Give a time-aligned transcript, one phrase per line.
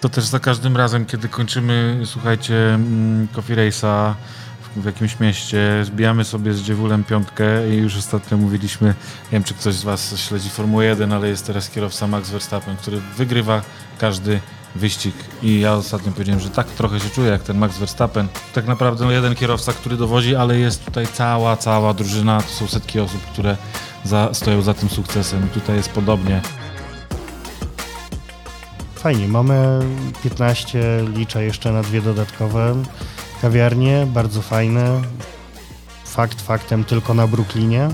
[0.00, 4.14] To też za każdym razem, kiedy kończymy, słuchajcie, mm, Coffee Race'a
[4.76, 9.54] w jakimś mieście, zbijamy sobie z dziewulem piątkę i już ostatnio mówiliśmy, nie wiem czy
[9.54, 13.62] ktoś z Was śledzi Formułę 1, ale jest teraz kierowca Max Verstappen, który wygrywa
[13.98, 14.40] każdy
[14.74, 18.28] wyścig i ja ostatnio powiedziałem, że tak trochę się czuję jak ten Max Verstappen.
[18.54, 22.66] Tak naprawdę no, jeden kierowca, który dowodzi, ale jest tutaj cała, cała drużyna, to są
[22.66, 23.56] setki osób, które
[24.04, 26.40] za, stoją za tym sukcesem i tutaj jest podobnie.
[28.98, 29.80] Fajnie, mamy
[30.22, 32.82] 15, liczę jeszcze na dwie dodatkowe
[33.42, 35.02] kawiarnie, bardzo fajne.
[36.04, 37.88] Fakt faktem tylko na Brooklynie.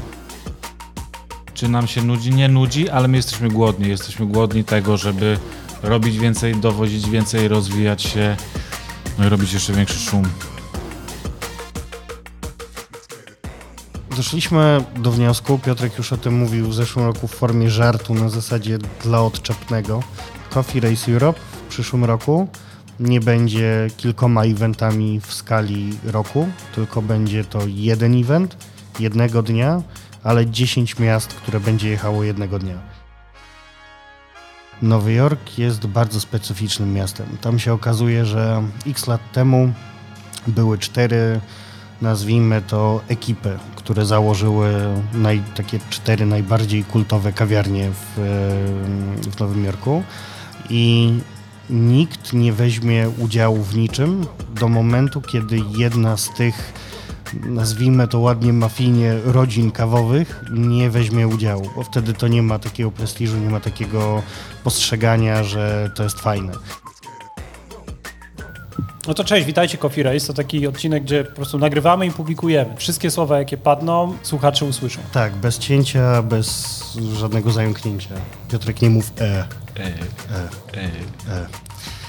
[1.54, 2.30] Czy nam się nudzi?
[2.30, 3.88] Nie nudzi, ale my jesteśmy głodni.
[3.88, 5.38] Jesteśmy głodni tego, żeby
[5.82, 8.36] robić więcej, dowodzić więcej, rozwijać się,
[9.18, 10.24] no i robić jeszcze większy szum.
[14.16, 18.28] Doszliśmy do wniosku, Piotrek już o tym mówił w zeszłym roku w formie żartu na
[18.28, 20.02] zasadzie dla odczepnego.
[20.54, 22.48] Coffee Race Europe w przyszłym roku
[23.00, 28.56] nie będzie kilkoma eventami w skali roku, tylko będzie to jeden event
[29.00, 29.82] jednego dnia,
[30.22, 32.78] ale 10 miast, które będzie jechało jednego dnia.
[34.82, 37.26] Nowy Jork jest bardzo specyficznym miastem.
[37.40, 39.72] Tam się okazuje, że x lat temu
[40.46, 41.40] były cztery,
[42.02, 44.74] nazwijmy to, ekipy, które założyły
[45.12, 48.14] naj, takie cztery najbardziej kultowe kawiarnie w,
[49.30, 50.02] w Nowym Jorku.
[50.70, 51.12] I
[51.70, 54.26] nikt nie weźmie udziału w niczym
[54.60, 56.72] do momentu, kiedy jedna z tych,
[57.46, 62.90] nazwijmy to ładnie mafijnie, rodzin kawowych nie weźmie udziału, bo wtedy to nie ma takiego
[62.90, 64.22] prestiżu, nie ma takiego
[64.64, 66.52] postrzegania, że to jest fajne.
[69.08, 70.26] No to cześć, witajcie Coffee Race.
[70.26, 72.76] To taki odcinek, gdzie po prostu nagrywamy i publikujemy.
[72.76, 75.00] Wszystkie słowa, jakie padną, słuchacze usłyszą.
[75.12, 76.80] Tak, bez cięcia, bez
[77.18, 78.08] żadnego zająknięcia.
[78.50, 79.24] Piotrek, nie mów e.
[79.24, 79.46] E,
[79.76, 79.86] e,
[80.74, 80.84] e.
[81.28, 81.46] e.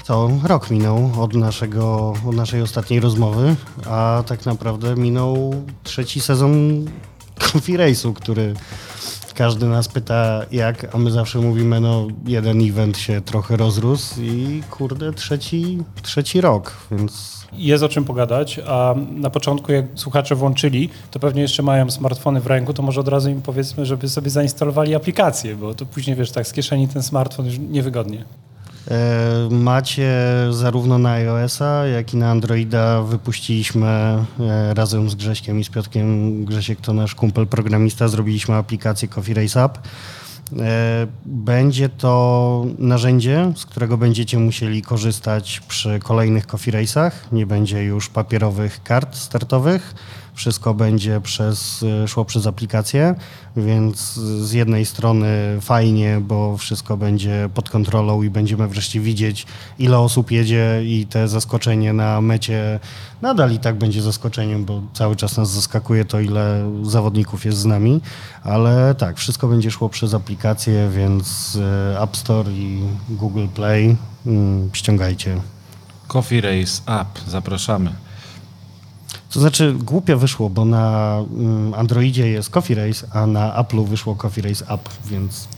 [0.06, 3.56] To rok minął od, naszego, od naszej ostatniej rozmowy,
[3.86, 6.84] a tak naprawdę minął trzeci sezon
[7.52, 8.54] Coffee Race'u, który
[9.36, 14.62] każdy nas pyta jak, a my zawsze mówimy, no jeden event się trochę rozrósł i
[14.70, 17.36] kurde, trzeci, trzeci rok, więc...
[17.52, 22.40] Jest o czym pogadać, a na początku jak słuchacze włączyli, to pewnie jeszcze mają smartfony
[22.40, 26.16] w ręku, to może od razu im powiedzmy, żeby sobie zainstalowali aplikację, bo to później,
[26.16, 28.24] wiesz, tak z kieszeni ten smartfon już niewygodnie.
[28.90, 30.12] E, macie
[30.50, 34.24] zarówno na iOS-a, jak i na Androida wypuściliśmy e,
[34.74, 36.44] razem z Grześkiem i z Piotkiem.
[36.44, 39.78] Grzesiek to nasz kumpel programista, zrobiliśmy aplikację Coffee Race App.
[40.58, 47.10] E, będzie to narzędzie, z którego będziecie musieli korzystać przy kolejnych Coffee Race'ach.
[47.32, 49.94] Nie będzie już papierowych kart startowych
[50.36, 53.14] wszystko będzie przez, e, szło przez aplikację,
[53.56, 55.26] więc z jednej strony
[55.60, 59.46] fajnie, bo wszystko będzie pod kontrolą i będziemy wreszcie widzieć,
[59.78, 62.80] ile osób jedzie i te zaskoczenie na mecie
[63.22, 67.64] nadal i tak będzie zaskoczeniem, bo cały czas nas zaskakuje to, ile zawodników jest z
[67.64, 68.00] nami,
[68.42, 71.56] ale tak, wszystko będzie szło przez aplikację, więc
[71.92, 75.40] e, App Store i Google Play mm, ściągajcie.
[76.08, 78.05] Coffee Race App, zapraszamy.
[79.30, 84.14] To znaczy głupio wyszło, bo na mm, Androidzie jest Coffee Race, a na Apple'u wyszło
[84.14, 85.48] Coffee Race App, więc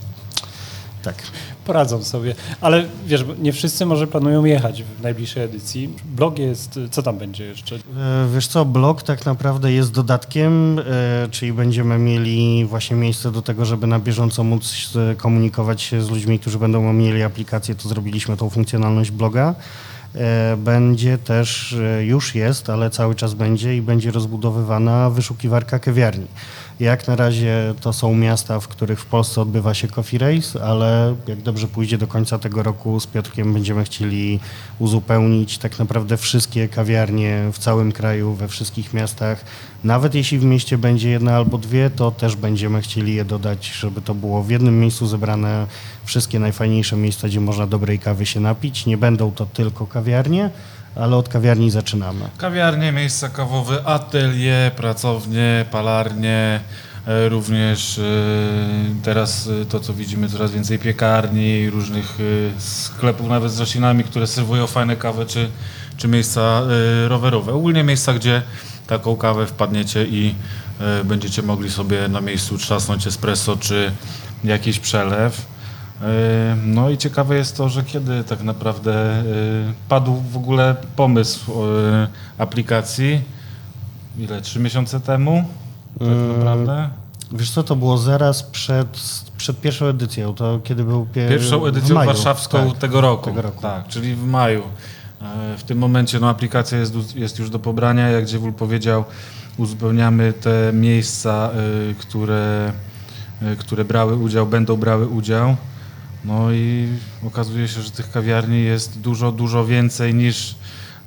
[1.02, 1.22] tak.
[1.64, 2.34] Poradzą sobie.
[2.60, 5.94] Ale wiesz, nie wszyscy może planują jechać w najbliższej edycji.
[6.04, 7.76] Blog jest, co tam będzie jeszcze?
[7.76, 7.78] E,
[8.34, 10.82] wiesz co, blog tak naprawdę jest dodatkiem, e,
[11.30, 16.38] czyli będziemy mieli właśnie miejsce do tego, żeby na bieżąco móc komunikować się z ludźmi,
[16.38, 19.54] którzy będą mieli aplikację, to zrobiliśmy tą funkcjonalność bloga.
[20.14, 26.26] E, będzie też, e, już jest, ale cały czas będzie i będzie rozbudowywana wyszukiwarka kawiarni.
[26.80, 31.14] Jak na razie to są miasta, w których w Polsce odbywa się Coffee Race, ale
[31.26, 34.40] jak dobrze pójdzie do końca tego roku z Piotrkiem będziemy chcieli
[34.78, 39.44] uzupełnić tak naprawdę wszystkie kawiarnie w całym kraju, we wszystkich miastach.
[39.84, 44.00] Nawet jeśli w mieście będzie jedna albo dwie, to też będziemy chcieli je dodać, żeby
[44.00, 45.66] to było w jednym miejscu zebrane
[46.04, 48.86] wszystkie najfajniejsze miejsca, gdzie można dobrej kawy się napić.
[48.86, 50.50] Nie będą to tylko kawiarnie,
[50.96, 52.20] ale od kawiarni zaczynamy.
[52.38, 56.60] Kawiarnie, miejsca kawowe, atelier, pracownie, palarnie,
[57.06, 58.02] e, również e,
[59.02, 62.18] teraz e, to, co widzimy, coraz więcej piekarni, różnych
[62.58, 65.50] sklepów nawet z roślinami, które serwują fajne kawy, czy,
[65.96, 66.62] czy miejsca
[67.08, 67.52] rowerowe.
[67.52, 68.42] Ogólnie miejsca, gdzie
[68.88, 70.34] taką kawę wpadniecie i
[71.04, 73.92] będziecie mogli sobie na miejscu trzasnąć espresso, czy
[74.44, 75.46] jakiś przelew.
[76.02, 79.24] E, no i ciekawe jest to, że kiedy tak naprawdę e,
[79.88, 82.08] padł w ogóle pomysł e,
[82.38, 83.20] aplikacji,
[84.18, 85.44] ile, trzy miesiące temu
[85.98, 86.88] tak naprawdę?
[87.32, 88.88] Wiesz co, to było zaraz przed,
[89.36, 91.28] przed pierwszą edycją, to kiedy był pie...
[91.28, 92.78] Pierwszą edycją warszawską Tak.
[92.78, 93.24] tego, roku.
[93.24, 93.62] tego roku.
[93.62, 94.62] Tak, czyli w maju.
[95.22, 98.08] E, W tym momencie no, aplikacja jest, jest już do pobrania.
[98.08, 99.04] Jak Dziewul powiedział,
[99.56, 101.50] uzupełniamy te miejsca,
[101.90, 102.72] y, które,
[103.42, 105.56] y, które brały udział, będą brały udział.
[106.24, 106.88] No i
[107.26, 110.54] okazuje się, że tych kawiarni jest dużo, dużo więcej niż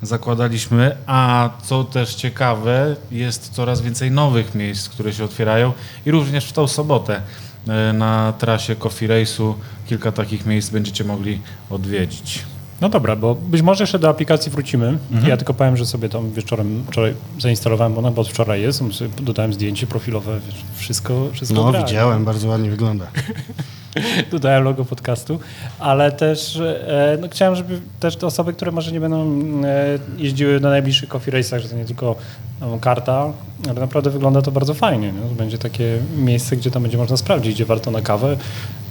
[0.01, 5.73] zakładaliśmy, a co też ciekawe, jest coraz więcej nowych miejsc, które się otwierają
[6.05, 7.21] i również w tą sobotę
[7.67, 9.53] e, na trasie Coffee Race'u
[9.87, 12.50] kilka takich miejsc będziecie mogli odwiedzić.
[12.81, 14.97] No dobra, bo być może jeszcze do aplikacji wrócimy.
[15.27, 18.83] Ja tylko powiem, że sobie tam wieczorem wczoraj zainstalowałem, bo ona od wczoraj jest,
[19.21, 21.83] dodałem zdjęcie profilowe, wiesz, wszystko, wszystko No gra.
[21.83, 23.07] widziałem, bardzo ładnie wygląda.
[24.31, 25.39] Dodałem logo podcastu,
[25.79, 30.59] ale też e, no, chciałem, żeby też te osoby, które może nie będą e, jeździły
[30.59, 32.15] na najbliższych coffee race'ach, że to nie tylko
[32.61, 33.33] no, karta,
[33.69, 35.11] ale naprawdę wygląda to bardzo fajnie.
[35.11, 35.35] Nie?
[35.37, 38.37] Będzie takie miejsce, gdzie tam będzie można sprawdzić, gdzie warto na kawę,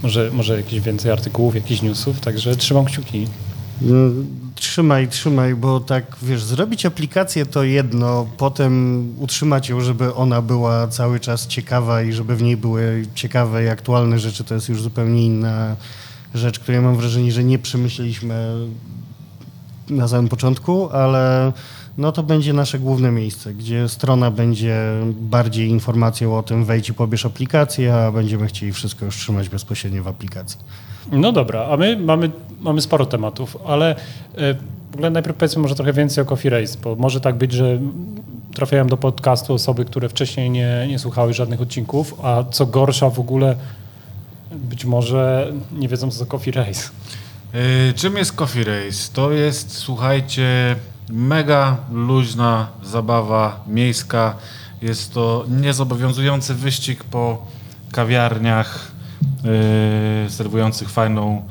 [0.02, 3.26] może, może jakieś więcej artykułów, jakichś newsów, także trzymam kciuki.
[3.82, 10.42] Mm, Trzymaj, trzymaj, bo tak, wiesz, zrobić aplikację to jedno, potem utrzymać ją, żeby ona
[10.42, 14.68] była cały czas ciekawa i żeby w niej były ciekawe i aktualne rzeczy, to jest
[14.68, 15.76] już zupełnie inna
[16.34, 18.54] rzecz, której mam wrażenie, że nie przemyśleliśmy
[19.90, 21.52] na samym początku, ale
[21.98, 24.76] no to będzie nasze główne miejsce, gdzie strona będzie
[25.20, 30.02] bardziej informacją o tym, wejdź i pobierz aplikację, a będziemy chcieli wszystko już trzymać bezpośrednio
[30.02, 30.58] w aplikacji.
[31.12, 32.30] No dobra, a my mamy,
[32.60, 33.96] mamy sporo tematów, ale
[34.36, 34.54] e,
[34.90, 37.78] w ogóle najpierw powiedzmy może trochę więcej o Coffee Race, bo może tak być, że
[38.54, 43.20] trafiają do podcastu osoby, które wcześniej nie, nie słuchały żadnych odcinków, a co gorsza w
[43.20, 43.56] ogóle
[44.52, 46.90] być może nie wiedzą co to Coffee Race.
[47.54, 49.12] Yy, czym jest Coffee Race?
[49.12, 50.76] To jest, słuchajcie,
[51.08, 54.36] mega luźna zabawa miejska.
[54.82, 57.46] Jest to niezobowiązujący wyścig po
[57.92, 58.89] kawiarniach
[60.28, 61.42] serwujących fajną,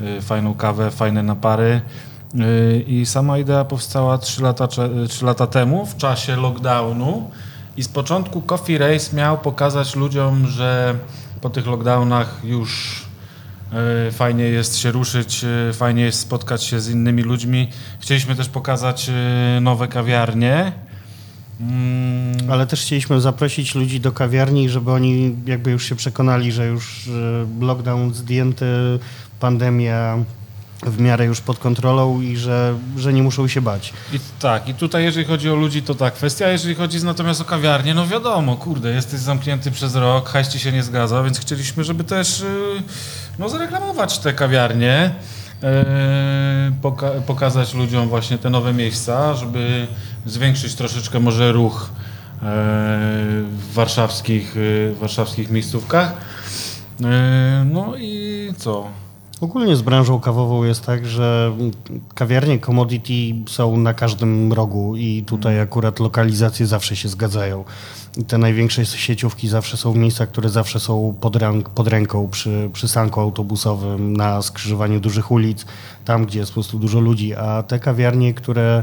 [0.00, 1.80] yy, fajną kawę, fajne napary.
[2.34, 7.30] Yy, I sama idea powstała 3 lata, cze- 3 lata temu, w czasie lockdownu.
[7.76, 10.94] I z początku Coffee Race miał pokazać ludziom, że
[11.40, 13.02] po tych lockdownach już
[13.72, 17.68] E, Fajnie jest się ruszyć, e, fajnie jest spotkać się z innymi ludźmi.
[18.00, 20.72] Chcieliśmy też pokazać e, nowe kawiarnie.
[21.60, 26.66] Mm, Ale też chcieliśmy zaprosić ludzi do kawiarni, żeby oni jakby już się przekonali, że
[26.66, 27.08] już
[27.60, 28.66] lockdown zdjęty,
[29.40, 30.18] pandemia
[30.82, 33.92] w miarę już pod kontrolą i że, że nie muszą się bać.
[34.12, 37.44] I tak, i tutaj jeżeli chodzi o ludzi, to tak, kwestia, jeżeli chodzi natomiast o
[37.44, 41.84] kawiarnię, no wiadomo, kurde, jesteś zamknięty przez rok, hajs ci się nie zgadza, więc chcieliśmy,
[41.84, 42.82] żeby też y,
[43.38, 45.14] no, zareklamować te kawiarnie,
[46.82, 49.86] poka- pokazać ludziom właśnie te nowe miejsca, żeby
[50.26, 56.12] zwiększyć troszeczkę może ruch y, w warszawskich, y, w warszawskich miejscówkach.
[57.64, 58.88] No i co?
[59.40, 61.56] Ogólnie z branżą kawową jest tak, że
[62.14, 63.12] kawiarnie commodity
[63.48, 67.64] są na każdym rogu i tutaj akurat lokalizacje zawsze się zgadzają.
[68.16, 71.36] I te największe sieciówki zawsze są w miejscach, które zawsze są pod,
[71.74, 75.66] pod ręką przy przystanku autobusowym, na skrzyżowaniu dużych ulic,
[76.04, 78.82] tam gdzie jest po prostu dużo ludzi, a te kawiarnie, które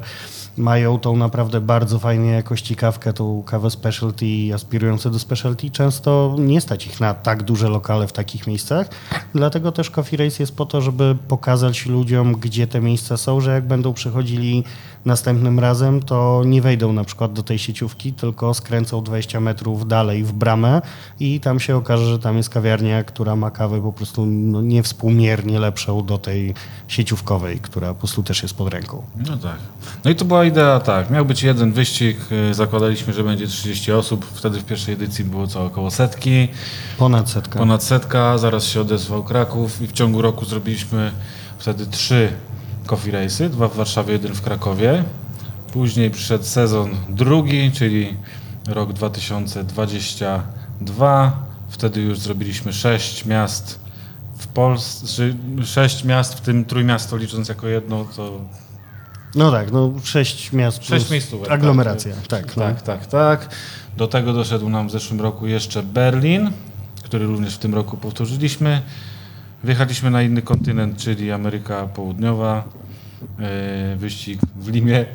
[0.58, 6.36] mają tą naprawdę bardzo fajnej jakości kawkę, tą kawę specialty i aspirujące do specialty, często
[6.40, 8.90] nie stać ich na tak duże lokale w takich miejscach.
[9.36, 13.52] Dlatego też Coffee Race jest po to, żeby pokazać ludziom, gdzie te miejsca są, że
[13.52, 14.64] jak będą przychodzili
[15.06, 20.24] następnym razem, to nie wejdą na przykład do tej sieciówki, tylko skręcą 20 metrów dalej
[20.24, 20.82] w bramę
[21.20, 25.60] i tam się okaże, że tam jest kawiarnia, która ma kawę po prostu no, niewspółmiernie
[25.60, 26.54] lepszą do tej
[26.88, 29.04] sieciówkowej, która po prostu też jest pod ręką.
[29.30, 29.58] No tak.
[30.06, 32.18] No i to była idea tak, miał być jeden wyścig,
[32.52, 36.48] y, zakładaliśmy, że będzie 30 osób, wtedy w pierwszej edycji było co około setki,
[36.98, 37.60] Ponad setka.
[37.60, 41.12] ponad setka, zaraz się odezwał Kraków i w ciągu roku zrobiliśmy
[41.58, 42.32] wtedy trzy
[42.86, 45.04] coffee race'y, dwa w Warszawie, jeden w Krakowie.
[45.74, 48.18] Później przyszedł sezon drugi, czyli
[48.68, 51.32] rok 2022.
[51.70, 53.80] Wtedy już zrobiliśmy sześć miast
[54.38, 55.24] w Polsce,
[55.66, 58.40] sześć miast, w tym Trójmiasto licząc jako jedno, to
[59.36, 62.16] No tak, no sześć miast Sześć miejscówek, aglomeracja.
[62.16, 62.64] Tak, Tak, no.
[62.64, 63.50] tak, tak, tak.
[63.98, 66.52] Do tego doszedł nam w zeszłym roku jeszcze Berlin,
[67.04, 68.82] który również w tym roku powtórzyliśmy.
[69.64, 72.64] Wjechaliśmy na inny kontynent, czyli Ameryka Południowa.
[73.40, 75.06] E, wyścig w Limie.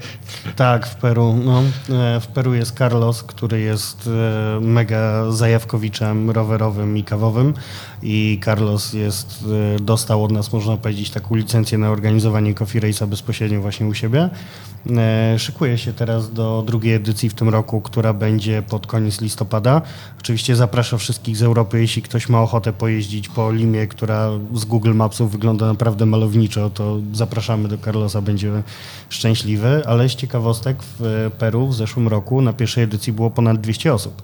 [0.57, 1.35] Tak, w Peru.
[1.45, 4.11] No, e, w Peru jest Carlos, który jest
[4.57, 7.55] e, mega zajawkowiczem rowerowym i kawowym
[8.03, 9.45] i Carlos jest,
[9.81, 14.29] dostał od nas, można powiedzieć, taką licencję na organizowanie Coffee Race'a bezpośrednio właśnie u siebie.
[15.38, 19.83] Szykuje się teraz do drugiej edycji w tym roku, która będzie pod koniec listopada.
[20.19, 24.95] Oczywiście zapraszam wszystkich z Europy, jeśli ktoś ma ochotę pojeździć po Limie, która z Google
[24.95, 28.62] Mapsów wygląda naprawdę malowniczo, to zapraszamy do Carlosa, będzie
[29.09, 29.83] szczęśliwy.
[29.87, 34.23] Ale z ciekawostek w Peru w zeszłym roku na pierwszej edycji było ponad 200 osób.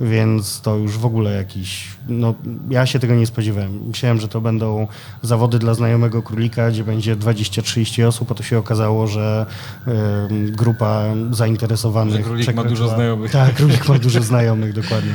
[0.00, 1.88] Więc to już w ogóle jakiś.
[2.08, 2.34] No,
[2.70, 3.80] ja się tego nie spodziewałem.
[3.86, 4.86] Myślałem, że to będą
[5.22, 9.46] zawody dla znajomego królika, gdzie będzie 20-30 osób, a to się okazało, że
[9.86, 12.16] em, grupa zainteresowanych.
[12.16, 13.30] Że królik ma dużo znajomych.
[13.30, 15.14] Tak, królik ma dużo znajomych, dokładnie.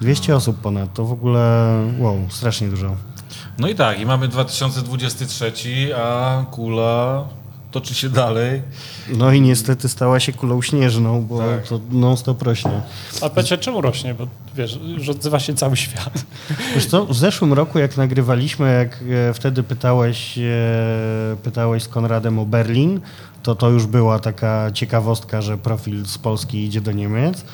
[0.00, 2.96] 200 osób ponad, to w ogóle wow, strasznie dużo.
[3.58, 5.52] No i tak, i mamy 2023,
[5.96, 7.24] a kula
[7.72, 8.62] toczy się dalej.
[9.16, 11.66] No i niestety stała się kulą śnieżną, bo Tak.
[11.68, 12.80] to non-stop rośnie.
[13.22, 14.14] A powiedzcie, czemu rośnie?
[14.14, 14.26] Bo
[14.56, 16.24] wiesz, że odzywa się cały świat.
[16.74, 19.00] Wiesz co, w zeszłym roku jak nagrywaliśmy, jak
[19.30, 20.42] e, wtedy pytałeś, e,
[21.42, 23.00] pytałeś z Konradem o Berlin,
[23.42, 27.44] to to już była taka ciekawostka, że profil z Polski idzie do Niemiec.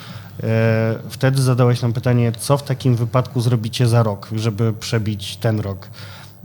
[0.43, 5.61] E, Wtedy zadałeś nam pytanie, co w takim wypadku zrobicie za rok, żeby przebić ten
[5.61, 5.89] rok.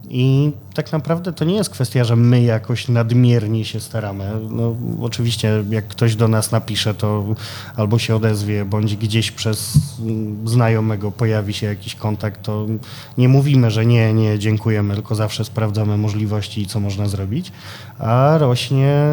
[0.09, 4.31] I tak naprawdę to nie jest kwestia, że my jakoś nadmiernie się staramy.
[4.49, 7.25] No, oczywiście, jak ktoś do nas napisze, to
[7.75, 9.77] albo się odezwie, bądź gdzieś przez
[10.45, 12.65] znajomego pojawi się jakiś kontakt, to
[13.17, 17.51] nie mówimy, że nie, nie, dziękujemy, tylko zawsze sprawdzamy możliwości i co można zrobić.
[17.99, 19.05] A rośnie,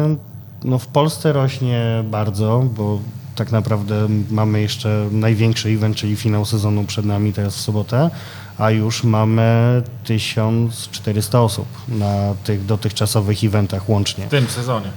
[0.63, 2.99] no w Polsce rośnie bardzo, bo
[3.35, 8.09] tak naprawdę mamy jeszcze największy event, czyli finał sezonu przed nami teraz w sobotę,
[8.61, 14.25] a już mamy 1400 osób na tych dotychczasowych eventach łącznie.
[14.25, 14.87] W tym sezonie.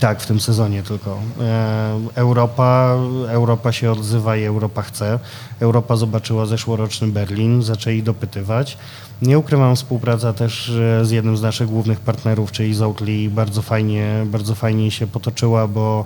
[0.00, 1.18] Tak, w tym sezonie tylko.
[1.40, 2.96] E, Europa,
[3.28, 5.18] Europa się odzywa i Europa chce.
[5.60, 8.78] Europa zobaczyła zeszłoroczny Berlin, zaczęli dopytywać.
[9.22, 13.62] Nie ukrywam, współpraca też e, z jednym z naszych głównych partnerów, czyli z Oatly, bardzo
[13.62, 16.04] fajnie, bardzo fajnie się potoczyła, bo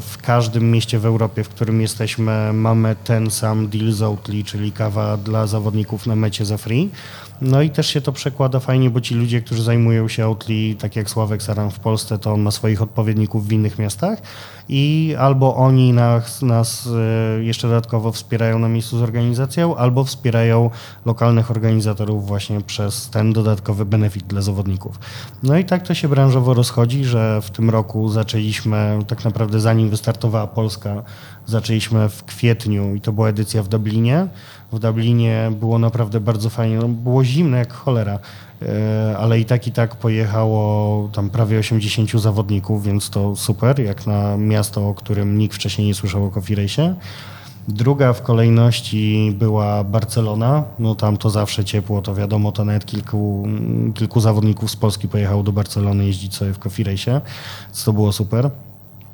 [0.00, 4.72] w każdym mieście w Europie, w którym jesteśmy, mamy ten sam deal z Oatly, czyli
[4.72, 6.90] kawa dla zawodników na mecie za free.
[7.40, 10.96] No i też się to przekłada fajnie, bo ci ludzie, którzy zajmują się Outli, tak
[10.96, 14.22] jak Sławek Saran w Polsce, to on ma swoich odpowiedników w innych miastach
[14.68, 16.88] i albo oni nas, nas
[17.38, 20.70] e, jeszcze dodatkowo wspierają na miejscu z organizacją, albo wspierają
[21.06, 24.98] lokalnych organizatorów właśnie przez ten dodatkowy benefit dla zawodników.
[25.42, 29.90] No i tak to się branżowo rozchodzi, że w tym roku zaczęliśmy, tak naprawdę zanim
[29.90, 31.02] wystartowała Polska,
[31.46, 34.28] zaczęliśmy w kwietniu i to była edycja w Dublinie.
[34.74, 38.18] W Dublinie było naprawdę bardzo fajnie, no, było zimne jak cholera,
[38.62, 44.06] e, ale i tak i tak pojechało tam prawie 80 zawodników, więc to super, jak
[44.06, 46.94] na miasto, o którym nikt wcześniej nie słyszał o Coffee Race'ie.
[47.68, 50.64] Druga w kolejności była Barcelona.
[50.78, 53.48] No tam to zawsze ciepło, to wiadomo, to nawet kilku,
[53.94, 57.20] kilku zawodników z Polski pojechało do Barcelony jeździć sobie w Coffee Race'ie,
[57.66, 58.50] więc to było super.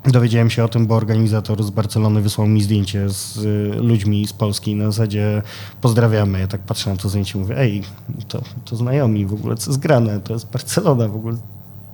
[0.05, 4.33] Dowiedziałem się o tym, bo organizator z Barcelony wysłał mi zdjęcie z y, ludźmi z
[4.33, 5.41] Polski na zasadzie
[5.81, 6.39] pozdrawiamy.
[6.39, 7.83] Ja tak patrzę na to zdjęcie i mówię, ej,
[8.27, 11.37] to, to znajomi w ogóle, co jest grane, to jest Barcelona w ogóle.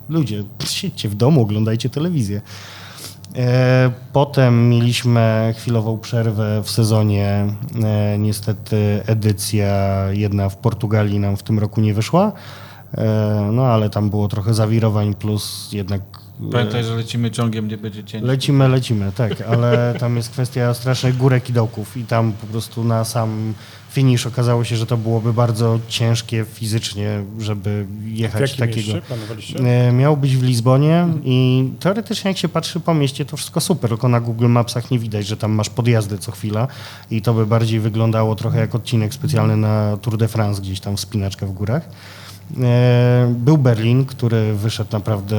[0.09, 2.41] Ludzie, siedźcie w domu, oglądajcie telewizję.
[3.35, 7.47] E, Potem mieliśmy chwilową przerwę w sezonie.
[7.83, 12.31] E, Niestety edycja jedna w Portugalii nam w tym roku nie wyszła.
[12.97, 16.01] E, No ale tam było trochę zawirowań, plus jednak
[16.51, 18.24] Pamiętaj, że lecimy ciągiem, nie będzie cięć.
[18.25, 22.84] Lecimy, lecimy, tak, ale tam jest kwestia strasznych górek i dołków i tam po prostu
[22.84, 23.53] na sam
[23.89, 28.77] finish okazało się, że to byłoby bardzo ciężkie fizycznie, żeby W jechać jakim takiego.
[28.94, 29.60] mieście planowaliście?
[29.60, 33.89] E, Miał być w Lizbonie i teoretycznie jak się patrzy po mieście, to wszystko super,
[33.89, 36.67] tylko na Google Mapsach nie widać, że tam masz podjazdy co chwila
[37.12, 40.98] i to by bardziej wyglądało trochę jak odcinek specjalny na Tour de France, gdzieś tam
[40.98, 41.89] wspinaczka w górach.
[42.63, 45.35] E, Był Berlin, który wyszedł naprawdę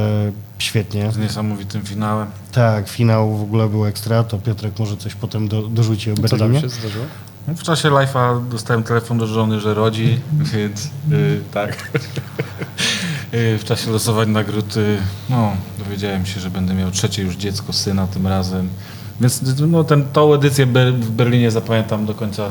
[0.58, 1.12] świetnie.
[1.12, 2.28] Z niesamowitym finałem.
[2.52, 6.22] Tak, finał w ogóle był ekstra, to Piotrek może coś potem do, dorzuci o Co
[6.22, 6.60] tam Berlinie.
[6.60, 7.04] się zdarzyło?
[7.48, 10.20] No, W czasie live'a dostałem telefon do żony, że rodzi,
[10.52, 11.90] więc y, tak.
[13.34, 14.98] Y, w czasie losowań nagród, y,
[15.30, 18.68] no, dowiedziałem się, że będę miał trzecie już dziecko, syna tym razem.
[19.20, 22.50] Więc no, ten, tą edycję w Berlinie zapamiętam do końca,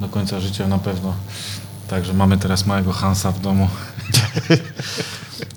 [0.00, 1.14] do końca życia na pewno.
[1.90, 3.68] Także mamy teraz małego Hansa w domu.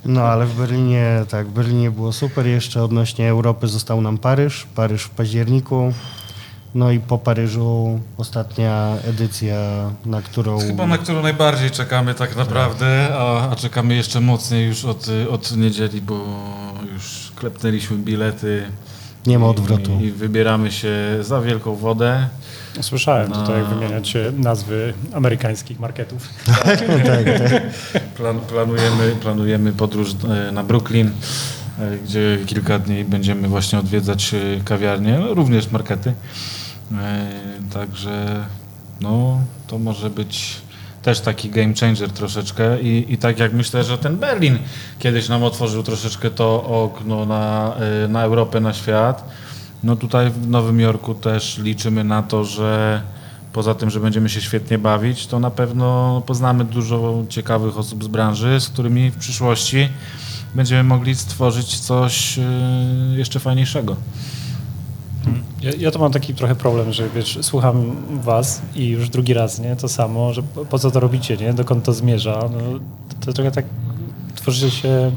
[0.05, 2.45] No ale w Berlinie, tak, w Berlinie było super.
[2.47, 5.93] Jeszcze odnośnie Europy został nam Paryż, Paryż w październiku.
[6.75, 9.55] No i po Paryżu ostatnia edycja,
[10.05, 10.59] na którą...
[10.59, 15.57] Chyba na którą najbardziej czekamy tak naprawdę, a, a czekamy jeszcze mocniej już od, od
[15.57, 16.25] niedzieli, bo
[16.93, 18.63] już klepnęliśmy bilety.
[19.25, 19.91] Nie ma i- odwrotu.
[20.01, 22.27] I, wybieramy się za wielką wodę.
[22.81, 23.35] Słyszałem No.
[23.41, 26.29] tutaj, jak wymieniacie nazwy amerykańskich marketów.
[26.45, 26.79] tak,
[27.49, 27.63] tak.
[28.17, 30.09] Plan, planujemy, planujemy podróż
[30.47, 31.11] e, na Brooklyn,
[31.79, 36.13] e, gdzie kilka dni będziemy właśnie odwiedzać e, kawiarnie, no, również markety.
[37.73, 38.45] Także
[39.01, 40.57] no, to może być
[41.01, 44.59] też taki game changer troszeczkę I, i tak jak myślę, że ten Berlin
[44.99, 47.75] kiedyś nam otworzył troszeczkę to okno na,
[48.09, 49.29] na Europę, na świat.
[49.83, 53.01] No tutaj w Nowym Jorku też liczymy na to, że
[53.53, 58.07] poza tym, że będziemy się świetnie bawić, to na pewno poznamy dużo ciekawych osób z
[58.07, 59.89] branży, z którymi w przyszłości
[60.55, 62.43] będziemy mogli stworzyć coś e,
[63.15, 63.95] jeszcze fajniejszego.
[65.61, 69.59] Ja, ja to mam taki trochę problem, że wiesz, słucham was i już drugi raz,
[69.59, 72.79] nie, to samo, że po co to robicie, nie, dokąd to zmierza, no,
[73.25, 73.65] to, trochę tak
[74.35, 75.11] tworzy się,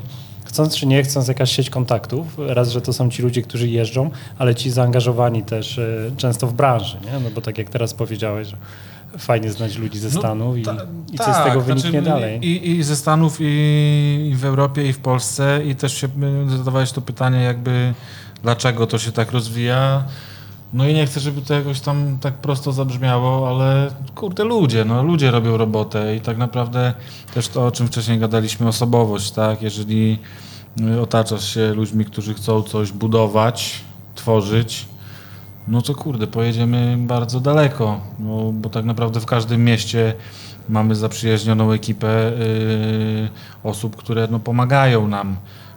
[0.54, 4.11] chcąc czy nie chcąc, jakaś sieć kontaktów, raz, że to są ci ludzie, którzy jeżdżą,
[4.38, 8.49] ale ci zaangażowani też e, często w branży, nie, no bo tak jak teraz powiedziałeś,
[8.49, 8.56] że
[9.18, 10.76] fajnie znać ludzi ze No, Stanów i, ta-
[11.12, 12.46] i co z tego wyniknie znaczy, dalej.
[12.46, 13.44] I, I ze Stanów, i,
[14.32, 15.61] i w Europie, i w Polsce.
[15.64, 17.94] I też się y, zadawałeś to pytanie, jakby
[18.42, 20.04] dlaczego to się tak rozwija.
[20.75, 25.02] No i nie chcę, żeby to jakoś tam tak prosto zabrzmiało, ale kurde, ludzie, no
[25.02, 26.95] ludzie robią robotę i tak naprawdę
[27.35, 29.62] też to, o czym wcześniej gadaliśmy, osobowość, tak?
[29.62, 30.19] Jeżeli
[30.81, 33.81] y, otaczasz się ludźmi, którzy chcą coś budować,
[34.14, 34.87] tworzyć,
[35.69, 40.14] no to kurde, pojedziemy bardzo daleko, no, bo tak naprawdę w każdym mieście
[40.69, 43.28] mamy zaprzyjaźnioną ekipę y,
[43.62, 45.37] osób, które no, pomagają nam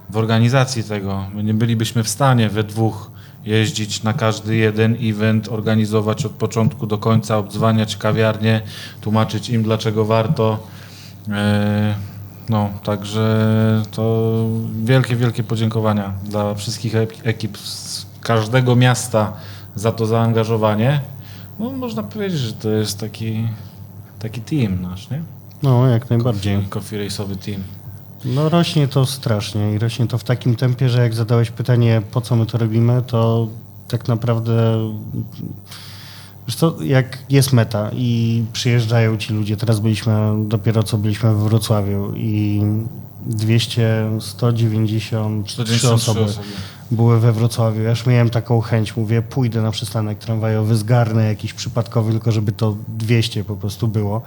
[0.10, 1.26] w organizacji tego.
[1.34, 3.17] My nie bylibyśmy w stanie we dwóch
[3.48, 8.62] jeździć na każdy jeden event, organizować od początku do końca, obdzwaniać kawiarnie,
[9.02, 10.68] tłumaczyć im dlaczego warto.
[11.28, 11.32] Y,
[12.50, 14.34] no, także to
[14.84, 19.34] wielkie, wielkie podziękowania dla wszystkich ekip z każdego miasta
[19.76, 21.02] za to zaangażowanie.
[21.60, 23.48] No, można powiedzieć, że to jest taki,
[24.20, 25.22] taki team nasz, nie?
[25.64, 26.64] No, jak najbardziej.
[26.70, 27.64] Coffee Race'owy team.
[28.36, 32.22] No rośnie to strasznie i rośnie to w takim tempie, że jak zadałeś pytanie, po
[32.22, 33.48] co my to robimy, to
[33.88, 34.78] tak naprawdę
[36.48, 40.14] wiesz co, jak jest meta i przyjeżdżają ci ludzie, teraz byliśmy,
[40.48, 42.62] dopiero co byliśmy w Wrocławiu i
[43.26, 46.48] 200, 193 193 osoby osoby.
[46.92, 47.82] były we Wrocławiu.
[47.82, 52.52] Ja już miałem taką chęć, mówię, pójdę na przystanek tramwajowy, zgarnę jakiś przypadkowy, tylko żeby
[52.52, 54.22] to 200 po prostu było.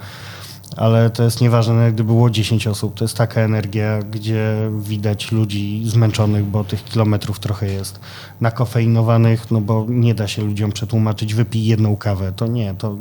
[0.77, 5.81] Ale to jest nieważne, gdyby było 10 osób, to jest taka energia, gdzie widać ludzi
[5.85, 7.99] zmęczonych, bo tych kilometrów trochę jest.
[8.41, 12.33] Nakofeinowanych, no bo nie da się ludziom przetłumaczyć, wypij jedną kawę.
[12.35, 12.95] To nie, to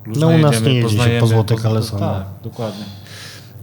[0.05, 2.13] Luźno No, u nas jedziemy, nie jedzie się po złote poz- kolesa, no.
[2.13, 2.83] Tak, dokładnie.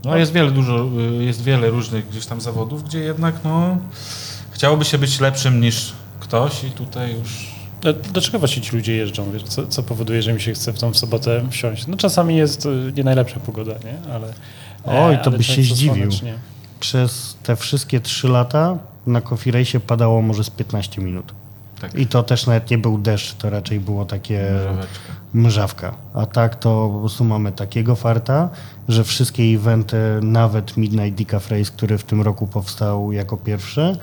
[0.05, 0.87] No jest wiele dużo,
[1.21, 3.77] y, jest wiele różnych gdzieś tam zawodów, gdzie jednak no
[4.51, 8.97] chciałoby się być lepszym niż ktoś i tutaj już Do, do czego właśnie ci ludzie
[8.97, 9.31] jeżdżą?
[9.33, 11.87] Wiesz, co, co powoduje, że mi się chce w tą sobotę wsiąść?
[11.87, 14.13] No czasami jest y, nie najlepsza pogoda, nie?
[14.13, 14.27] Ale,
[14.85, 16.11] Oj, e, to ale byś się często zdziwił.
[16.81, 21.33] Przez te wszystkie trzy lata na Coffee Race padało może z 15 minut.
[21.81, 25.13] tak I to też nawet nie był deszcz, to raczej było takie mrzaweczka.
[25.35, 25.95] mrzawka.
[26.15, 28.51] A tak to po prostu mamy takiego farta,
[28.89, 33.97] że wszystkie eventy, nawet Midnight Decaf Race, który w tym roku powstał jako pierwszy,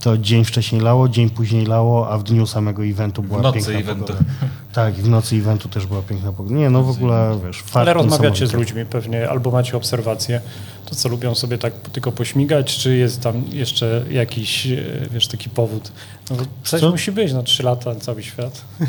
[0.00, 3.58] to dzień wcześniej lało, dzień później lało, a w dniu samego eventu była W nocy
[3.58, 4.04] piękna eventu.
[4.12, 4.24] pogoda.
[4.72, 6.56] Tak, w nocy eventu też była piękna pogoda.
[6.56, 10.40] Nie, no w ogóle, wiesz, fakt Ale rozmawiacie z ludźmi pewnie, albo macie obserwacje,
[10.86, 14.76] to co lubią sobie tak tylko pośmigać, czy jest tam jeszcze jakiś, e,
[15.10, 15.92] wiesz, taki powód?
[16.30, 16.90] No, coś Co?
[16.90, 18.64] musi być, no trzy lata, cały świat.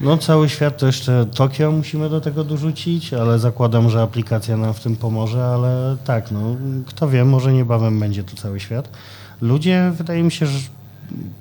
[0.00, 4.74] No cały świat to jeszcze Tokio musimy do tego dorzucić, ale zakładam, że aplikacja nam
[4.74, 6.40] w tym pomoże, ale tak, no
[6.86, 8.88] kto wie, może niebawem będzie to cały świat.
[9.40, 10.58] Ludzie wydaje mi się, że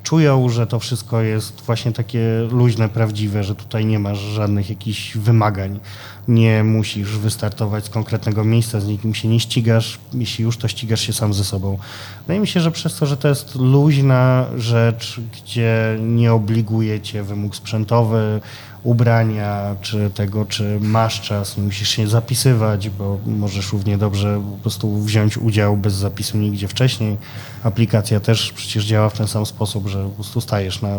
[0.03, 5.17] czują, że to wszystko jest właśnie takie luźne, prawdziwe, że tutaj nie masz żadnych jakichś
[5.17, 5.79] wymagań.
[6.27, 11.01] Nie musisz wystartować z konkretnego miejsca, z nikim się nie ścigasz, jeśli już to ścigasz
[11.01, 11.77] się sam ze sobą.
[12.21, 17.23] Wydaje mi się, że przez to, że to jest luźna rzecz, gdzie nie obliguje cię
[17.23, 18.41] wymóg sprzętowy,
[18.83, 24.57] ubrania, czy tego, czy masz czas, nie musisz się zapisywać, bo możesz równie dobrze po
[24.57, 27.17] prostu wziąć udział bez zapisu nigdzie wcześniej.
[27.63, 30.97] Aplikacja też przecież działa w ten sam sposób, że po prostu stajesz na,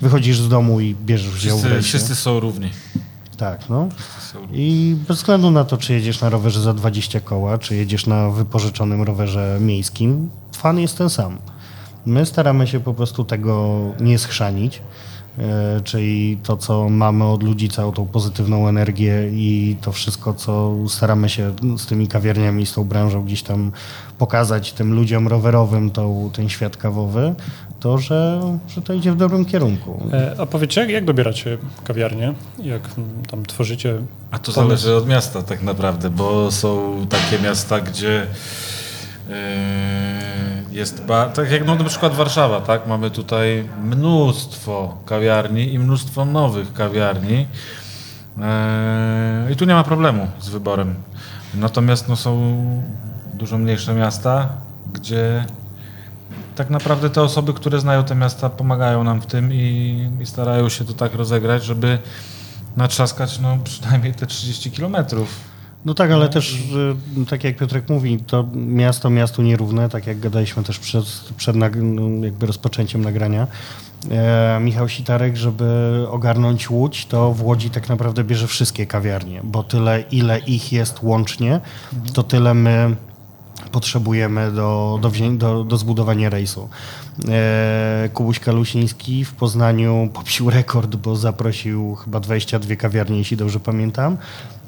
[0.00, 1.88] wychodzisz z domu i bierzesz udział w Wszyscy, rejsie.
[1.88, 2.70] wszyscy są równi.
[3.36, 3.88] Tak, no.
[4.52, 8.30] I bez względu na to, czy jedziesz na rowerze za 20 koła, czy jedziesz na
[8.30, 11.38] wypożyczonym rowerze miejskim, fan jest ten sam.
[12.06, 14.82] My staramy się po prostu tego nie schrzanić,
[15.84, 21.28] czyli to, co mamy od ludzi, całą tą pozytywną energię i to wszystko, co staramy
[21.28, 23.72] się z tymi kawiarniami, z tą branżą gdzieś tam
[24.18, 27.34] pokazać tym ludziom rowerowym, tą, ten świat kawowy,
[27.80, 30.02] to, że, że to idzie w dobrym kierunku.
[30.12, 32.34] E, A powiecie, jak, jak dobieracie kawiarnię?
[32.62, 32.82] Jak
[33.30, 33.94] tam tworzycie?
[34.30, 34.82] A to pomysł?
[34.82, 38.26] zależy od miasta tak naprawdę, bo są takie miasta, gdzie
[39.28, 39.34] yy,
[40.72, 41.02] jest,
[41.34, 42.86] tak jak no, na przykład Warszawa, tak?
[42.86, 47.46] Mamy tutaj mnóstwo kawiarni i mnóstwo nowych kawiarni
[48.36, 50.94] yy, i tu nie ma problemu z wyborem.
[51.54, 52.56] Natomiast no, są
[53.34, 54.48] dużo mniejsze miasta,
[54.92, 55.44] gdzie
[56.54, 60.68] tak naprawdę te osoby, które znają te miasta, pomagają nam w tym i, i starają
[60.68, 61.98] się to tak rozegrać, żeby
[62.76, 65.51] natrzaskać no, przynajmniej te 30 kilometrów.
[65.84, 66.54] No tak, ale też,
[67.22, 71.04] y, tak jak Piotrek mówi, to miasto miastu nierówne, tak jak gadaliśmy też przed,
[71.36, 71.66] przed no,
[72.24, 73.46] jakby rozpoczęciem nagrania.
[74.10, 75.64] E, Michał Sitarek, żeby
[76.10, 81.02] ogarnąć Łódź, to w Łodzi tak naprawdę bierze wszystkie kawiarnie, bo tyle, ile ich jest
[81.02, 81.60] łącznie,
[82.14, 82.96] to tyle my
[83.72, 86.68] potrzebujemy do, do, do, do zbudowania rejsu.
[87.28, 94.16] E, Kubuś Kalusiński w Poznaniu pobił rekord, bo zaprosił chyba 22 kawiarnie, jeśli dobrze pamiętam,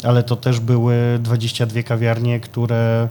[0.05, 3.09] ale to też były 22 kawiarnie, które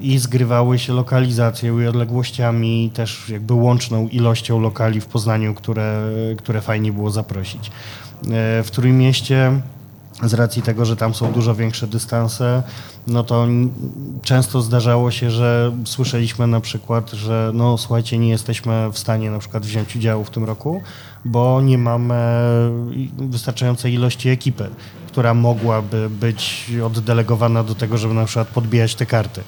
[0.00, 6.02] i zgrywały się lokalizacją i odległościami, i też jakby łączną ilością lokali w Poznaniu, które,
[6.38, 7.68] które fajnie było zaprosić.
[7.68, 9.60] E, W Trójmieście
[10.22, 12.62] z racji tego, że tam są dużo większe dystanse,
[13.06, 13.46] no to
[14.22, 19.38] często zdarzało się, że słyszeliśmy na przykład, że no słuchajcie, nie jesteśmy w stanie na
[19.38, 20.82] przykład wziąć udziału w tym roku,
[21.24, 22.14] bo nie mamy
[23.18, 24.70] wystarczającej ilości ekipy,
[25.08, 29.42] która mogłaby być oddelegowana do tego, żeby na przykład podbijać te karty.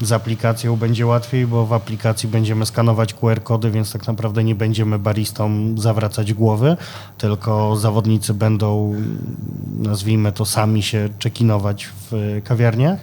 [0.00, 4.98] Z aplikacją będzie łatwiej, bo w aplikacji będziemy skanować QR-kody, więc tak naprawdę nie będziemy
[4.98, 6.76] baristom zawracać głowy,
[7.18, 8.94] tylko zawodnicy będą,
[9.78, 12.98] nazwijmy to, sami się czekinować w kawiarniach,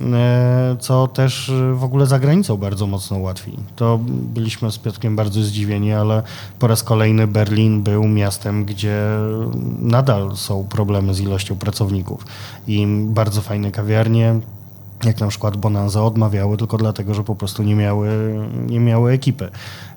[0.00, 3.56] e, co też w ogóle za granicą bardzo mocno łatwiej.
[3.76, 6.22] To byliśmy z Piotrkiem bardzo zdziwieni, ale
[6.58, 9.02] po raz kolejny Berlin był miastem, gdzie
[9.78, 12.26] nadal są problemy z ilością pracowników
[12.66, 14.40] i bardzo fajne kawiarnie,
[15.04, 19.48] jak na przykład Bonanza odmawiały tylko dlatego, że po prostu nie miały, nie miały ekipy.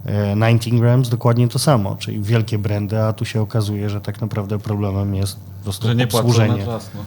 [0.06, 4.22] E, 19 Grams dokładnie to samo, czyli wielkie brandy, a tu się okazuje, że tak
[4.22, 6.58] naprawdę problemem jest po prostu Że nie obsłużenie.
[6.58, 6.90] na czas.
[6.96, 7.02] No.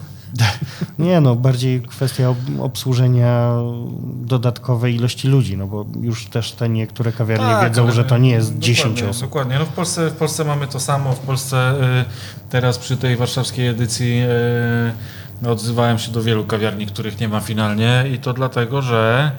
[1.05, 3.51] Nie no, bardziej kwestia ob- obsłużenia
[4.03, 8.29] dodatkowej ilości ludzi, no bo już też te niektóre kawiarnie Tak, wiedzą, że to nie
[8.29, 9.21] jest dokładnie, 10 osób.
[9.23, 9.59] Dokładnie.
[9.59, 11.13] No w, Polsce, w Polsce mamy to samo.
[11.13, 14.27] W Polsce y, teraz przy tej warszawskiej edycji y,
[15.47, 19.31] odzywałem się do wielu kawiarni, których nie ma finalnie i to dlatego, że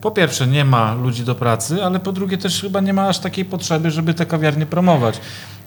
[0.00, 3.18] po pierwsze nie ma ludzi do pracy, ale po drugie też chyba nie ma aż
[3.18, 5.16] takiej potrzeby, żeby te kawiarnie promować.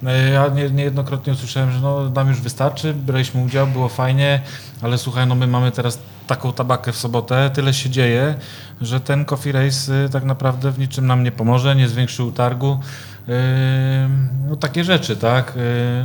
[0.04, 4.41] Y, Ja nie, niejednokrotnie usłyszałem, że no, nam już wystarczy, braliśmy udział, było fajnie,
[4.82, 8.36] ale słuchaj, no my mamy teraz taką tabakę w sobotę, tyle się dzieje,
[8.82, 12.80] że ten coffee race y, tak naprawdę w niczym nam nie pomoże, nie zwiększy utargu.
[13.28, 13.34] Yy,
[14.50, 15.54] No takie rzeczy, tak?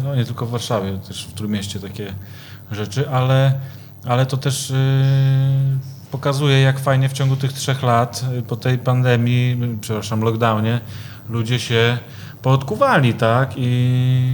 [0.02, 2.12] No nie tylko w Warszawie, też w Trójmieście takie
[2.70, 3.60] rzeczy, ale,
[4.04, 4.76] ale to też yy,
[6.10, 10.80] pokazuje, jak fajnie w ciągu tych trzech lat yy, po tej pandemii, yy, przepraszam, lockdownie,
[11.28, 11.98] ludzie się
[12.42, 13.52] poodkuwali, tak?
[13.56, 14.32] I,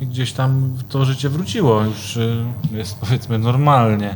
[0.00, 2.18] i gdzieś tam to życie wróciło, już
[2.72, 4.14] jest powiedzmy normalnie.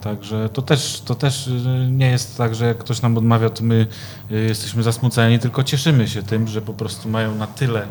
[0.00, 3.64] Także to też, to też y, nie jest tak, że jak ktoś nam odmawia, to
[3.64, 3.86] my
[4.30, 7.86] y, jesteśmy zasmuceni, tylko cieszymy się tym, że po prostu mają na tyle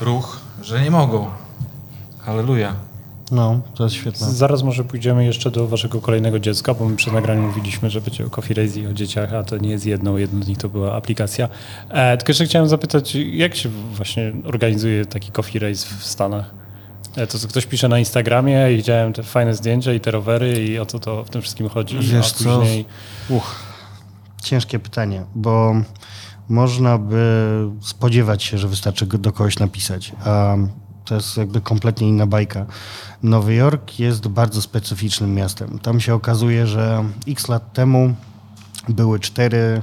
[0.00, 1.30] ruch, że nie mogą.
[2.18, 2.74] Halleluja.
[3.30, 4.26] No, to jest świetne.
[4.26, 8.26] Zaraz może pójdziemy jeszcze do waszego kolejnego dziecka, bo my przed nagraniem mówiliśmy, że będzie
[8.26, 10.94] o Coffee i o dzieciach, a to nie jest jedno, jedno z nich to była
[10.94, 11.48] aplikacja.
[11.88, 16.50] E, tylko jeszcze chciałem zapytać, jak się właśnie organizuje taki Coffee Race w Stanach?
[17.16, 20.64] E, to co ktoś pisze na Instagramie i widziałem te fajne zdjęcia i te rowery
[20.64, 22.58] i o co to w tym wszystkim chodzi, Wiesz a co?
[22.58, 22.84] później...
[23.28, 23.56] Uch,
[24.42, 25.74] ciężkie pytanie, bo
[26.48, 27.24] można by
[27.80, 30.56] spodziewać się, że wystarczy do kogoś napisać, a
[31.04, 32.66] to jest jakby kompletnie inna bajka.
[33.22, 35.78] Nowy Jork jest bardzo specyficznym miastem.
[35.78, 38.14] Tam się okazuje, że x lat temu
[38.88, 39.82] były cztery,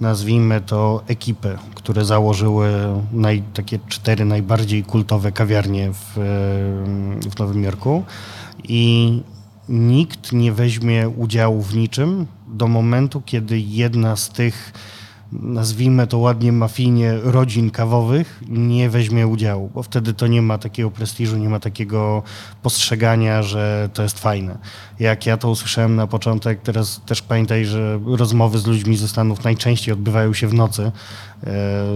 [0.00, 2.70] nazwijmy to, ekipy, które założyły
[3.12, 6.12] naj, takie cztery najbardziej kultowe kawiarnie w,
[7.30, 8.04] w Nowym Jorku
[8.64, 9.22] i
[9.68, 14.72] nikt nie weźmie udziału w niczym do momentu, kiedy jedna z tych,
[15.32, 20.90] nazwijmy to ładnie mafijnie, rodzin kawowych nie weźmie udziału, bo wtedy to nie ma takiego
[20.90, 22.22] prestiżu, nie ma takiego
[22.62, 24.58] postrzegania, że to jest fajne.
[25.00, 29.44] Jak ja to usłyszałem na początek, teraz też pamiętaj, że rozmowy z ludźmi ze Stanów
[29.44, 30.92] najczęściej odbywają się w nocy e,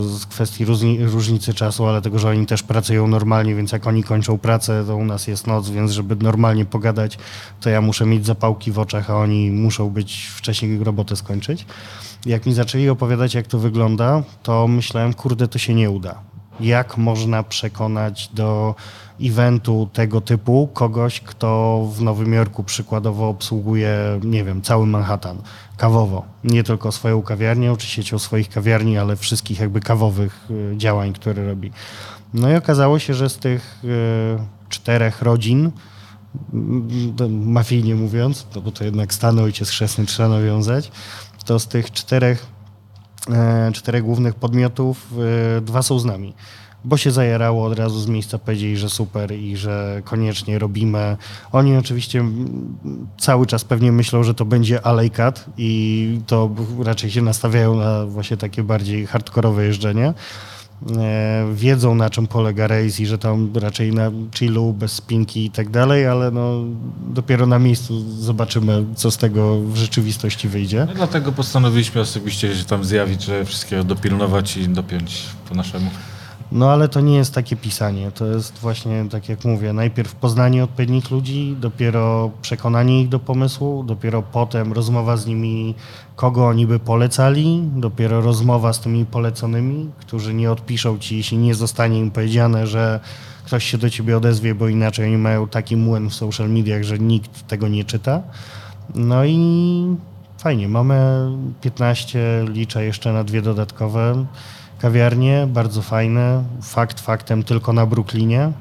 [0.03, 4.03] z kwestii różni, różnicy czasu, ale tego, że oni też pracują normalnie, więc jak oni
[4.03, 7.19] kończą pracę, to u nas jest noc, więc żeby normalnie pogadać,
[7.61, 11.67] to ja muszę mieć zapałki w oczach, a oni muszą być wcześniej robotę skończyć.
[12.27, 16.21] Jak mi zaczęli opowiadać, jak to wygląda, to myślałem, kurde, to się nie uda.
[16.61, 18.75] Jak można przekonać do
[19.23, 25.43] eventu tego typu kogoś, kto w Nowym Jorku przykładowo obsługuje, nie wiem, cały Manhattan
[25.77, 26.25] kawowo.
[26.45, 31.47] Nie tylko swoją kawiarnię, czy siecią swoich kawiarni, ale wszystkich jakby kawowych y, działań, które
[31.47, 31.71] robi.
[32.35, 35.71] No i okazało się, że z tych y, czterech rodzin,
[37.31, 40.91] mafijnie mówiąc, no bo to jednak Stany ojciec chrzestny trzeba nawiązać,
[41.47, 42.47] to z tych czterech,
[43.33, 45.15] e, czterech głównych podmiotów
[45.57, 46.35] e, dwa są z nami.
[46.85, 51.17] Bo się zajarało od razu z miejsca, powiedzieli, że super i że koniecznie robimy.
[51.53, 52.25] Oni oczywiście
[53.19, 56.51] cały czas pewnie myślą, że to będzie alejkat i to
[56.85, 60.15] raczej się nastawiają na właśnie takie bardziej hardkorowe jeżdżenie.
[60.97, 65.51] E, wiedzą na czym polega race i że tam raczej na chillu, bez spinki i
[65.51, 66.65] tak dalej, ale no
[67.07, 70.85] dopiero na miejscu zobaczymy, co z tego w rzeczywistości wyjdzie.
[70.89, 75.91] No, dlatego postanowiliśmy osobiście się tam zjawić, że wszystkiego dopilnować i dopiąć po naszemu.
[76.57, 78.11] No ale to nie jest takie pisanie.
[78.11, 83.85] To jest właśnie, tak jak mówię, najpierw poznanie odpowiednich ludzi, dopiero przekonanie ich do pomysłu,
[83.85, 85.75] dopiero potem rozmowa z nimi,
[86.15, 91.55] kogo oni by polecali, dopiero rozmowa z tymi poleconymi, którzy nie odpiszą ci, jeśli nie
[91.55, 93.01] zostanie im powiedziane, że
[93.45, 96.99] ktoś się do ciebie odezwie, bo inaczej oni mają taki młyn w social mediach, że
[96.99, 98.23] nikt tego nie czyta.
[98.95, 99.97] No i
[100.39, 101.29] fajnie, mamy
[101.61, 104.27] 15, liczę jeszcze na dwie dodatkowe
[104.79, 106.45] kawiarnie, bardzo fajne.
[106.63, 108.53] Fakt faktem tylko na Brooklynie.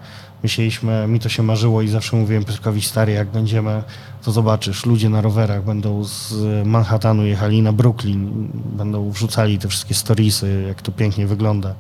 [0.43, 3.83] Myśleliśmy, mi to się marzyło i zawsze mówiłem Piotrkowi stary, jak będziemy,
[4.23, 6.33] to zobaczysz, ludzie na rowerach będą z
[6.67, 11.75] Manhattanu jechali na Brooklyn, będą wrzucali te wszystkie storiesy, jak to pięknie wygląda.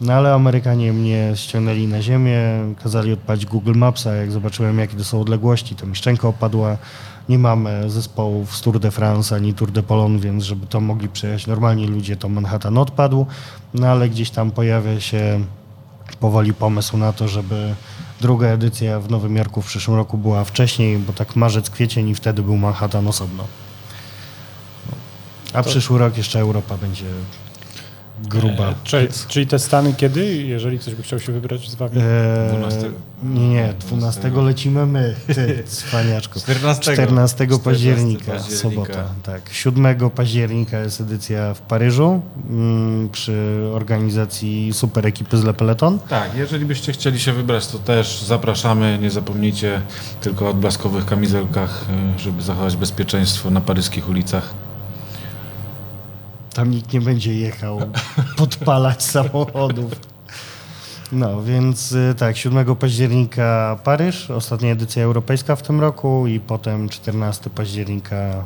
[0.00, 2.40] No ale Amerykanie mnie ściągnęli na ziemię,
[2.82, 6.76] kazali odpalić Google Mapsa, jak zobaczyłem jakie to są odległości, to mi szczęka opadła.
[7.28, 11.08] Nie mamy zespołów z Tour de France ani Tour de Polon, więc żeby to mogli
[11.08, 13.26] przejechać normalni ludzie, to Manhattan odpadł.
[13.74, 15.44] No ale gdzieś tam pojawia się
[16.20, 17.74] powoli pomysł na to, żeby
[18.20, 22.14] druga edycja w Nowym Jorku w przyszłym roku była wcześniej, bo tak marzec, kwiecień i
[22.14, 23.44] wtedy był Manhattan osobno.
[25.52, 27.04] A przyszły rok jeszcze Europa będzie
[28.28, 28.70] gruba.
[28.70, 31.92] E, czyli, czyli te Stany kiedy, jeżeli ktoś by chciał się wybrać z wami?
[31.96, 32.90] Eee, 12.
[33.22, 36.40] Nie, nie, 12 lecimy my, ty, cwaniaczku.
[36.40, 36.92] 14.
[36.92, 39.04] 14 października, 14 sobota.
[39.22, 39.42] Tak.
[39.52, 45.98] 7 października jest edycja w Paryżu mm, przy organizacji super ekipy z Le Peloton.
[45.98, 48.98] Tak, jeżeli byście chcieli się wybrać, to też zapraszamy.
[49.02, 49.80] Nie zapomnijcie
[50.20, 54.54] tylko o odblaskowych kamizelkach, y, żeby zachować bezpieczeństwo na paryskich ulicach.
[56.52, 57.80] Tam nikt nie będzie jechał
[58.36, 59.92] podpalać samochodów.
[61.12, 66.88] No, więc y, tak, 7 października Paryż, ostatnia edycja europejska w tym roku i potem
[66.88, 68.44] 14 października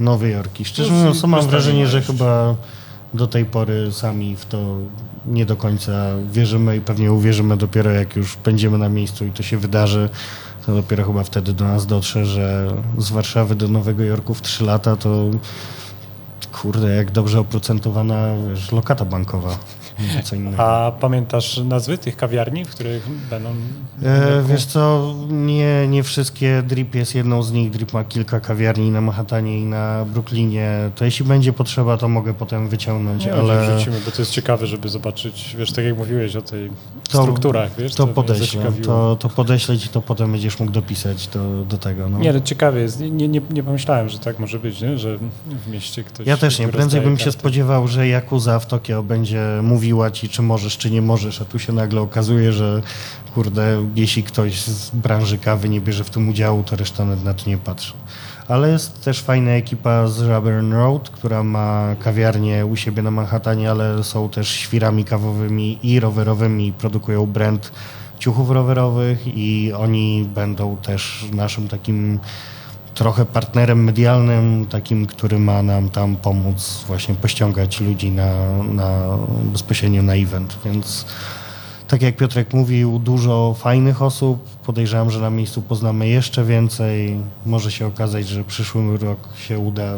[0.00, 0.60] Nowy Jork.
[0.60, 2.54] I szczerze Plus- mówiąc, to mam wrażenie, że chyba
[3.14, 4.76] do tej pory sami w to
[5.26, 5.92] nie do końca
[6.32, 10.08] wierzymy i pewnie uwierzymy dopiero jak już będziemy na miejscu i to się wydarzy.
[10.66, 14.64] To dopiero chyba wtedy do nas dotrze, że z Warszawy do Nowego Jorku w 3
[14.64, 15.24] lata to
[16.62, 19.58] kurde, jak dobrze oprocentowana wiesz, lokata bankowa.
[20.24, 20.56] Co innego.
[20.58, 23.48] A pamiętasz nazwy tych kawiarni, w których będą...
[24.02, 26.62] E, wiesz co, nie, nie wszystkie.
[26.62, 27.70] Drip jest jedną z nich.
[27.70, 30.90] Drip ma kilka kawiarni na Manhattanie i na Brooklynie.
[30.94, 34.66] To jeśli będzie potrzeba, to mogę potem wyciągnąć, Nie, ale wrzucimy, bo to jest ciekawe,
[34.66, 36.70] żeby zobaczyć, wiesz, tak jak mówiłeś o tej
[37.10, 38.72] To- strukturach, wiesz, to mnie podeślę.
[38.82, 42.08] To, to podeślę ci, to potem będziesz mógł dopisać do, do tego.
[42.08, 42.18] No.
[42.18, 43.00] Nie, no ciekawe jest.
[43.00, 44.98] Nie, nie, nie pomyślałem, że tak może być, nie?
[44.98, 45.18] że
[45.66, 46.26] w mieście ktoś...
[46.26, 46.68] Ja też nie.
[46.68, 47.38] Prędzej bym się karty.
[47.38, 49.40] spodziewał, że Yakuza w Tokio będzie
[49.92, 52.82] mówiła ci, czy możesz, czy nie możesz, a tu się nagle okazuje, że
[53.34, 57.50] kurde, jeśli ktoś z branży kawy nie bierze w tym udziału, to reszta na to
[57.50, 57.92] nie patrzy.
[58.48, 63.70] Ale jest też fajna ekipa z Rubber Road, która ma kawiarnię u siebie na Manhattanie,
[63.70, 67.72] ale są też świrami kawowymi i rowerowymi produkują brand
[68.18, 72.20] ciuchów rowerowych i oni będą też naszym takim
[72.94, 80.02] trochę partnerem medialnym, takim, który ma nam tam pomóc właśnie pościągać ludzi na, na bezpośrednio
[80.02, 81.06] na event, więc
[81.88, 84.48] tak jak Piotrek mówił, dużo fajnych osób.
[84.48, 87.16] Podejrzewam, że na miejscu poznamy jeszcze więcej.
[87.46, 89.92] Może się okazać, że przyszły rok się uda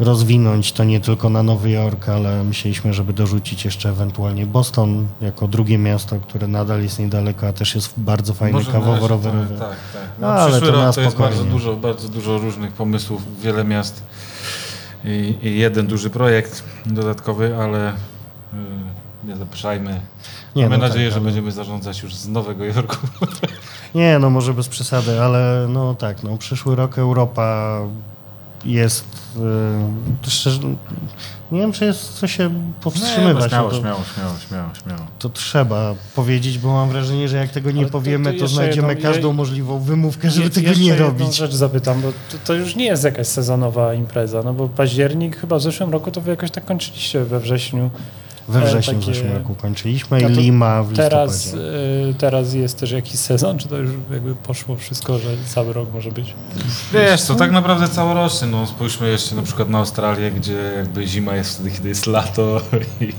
[0.00, 5.48] rozwinąć to nie tylko na Nowy Jork, ale myśleliśmy, żeby dorzucić jeszcze ewentualnie Boston jako
[5.48, 9.58] drugie miasto, które nadal jest niedaleko, a też jest bardzo fajne Może należy, kawowo-rowerowe.
[9.58, 10.02] Tak, tak.
[10.20, 13.64] No, No, ale przyszły to rok to jest bardzo dużo, bardzo dużo różnych pomysłów, wiele
[13.64, 14.02] miast
[15.04, 17.96] i, i jeden duży projekt dodatkowy, ale y,
[19.24, 20.00] nie zapraszajmy.
[20.56, 22.96] Nie, Mamy no nadzieję, tak, że ale- będziemy zarządzać już z Nowego Jorku.
[23.94, 27.78] Nie, no może bez przesady, ale no tak, no przyszły rok Europa
[28.64, 29.04] jest,
[30.24, 30.60] yy, szczerze,
[31.52, 33.42] nie wiem, czy jest co się powstrzymywać.
[33.44, 35.00] no, śmiało, no to, śmiało, śmiało, śmiało, śmiało.
[35.18, 38.88] to trzeba powiedzieć, bo mam wrażenie, że jak tego nie Ale powiemy, to to, znajdziemy
[38.88, 41.36] jedną- każdą je- możliwą wymówkę, żeby Je- tego nie jedną robić.
[41.36, 45.58] rzecz zapytam, bo to, to już nie jest jakaś sezonowa impreza, no bo październik chyba
[45.58, 47.90] w zeszłym roku to wy jakoś tak kończyliście we wrześniu.
[48.48, 51.68] We e, wrześniu w takie- zeszłym roku kończyliśmy i to Lima w Teraz, listopadzie.
[52.10, 55.88] y, teraz jest też jakiś sezon, czy to już jakby poszło wszystko, że cały rok
[55.94, 56.34] może być?
[56.92, 61.34] Wiesz co, tak naprawdę całoroczny, no spójrzmy jeszcze na przykład na Australię, gdzie jakby zima
[61.36, 62.60] jest wtedy, kiedy jest lato
[63.00, 63.12] i,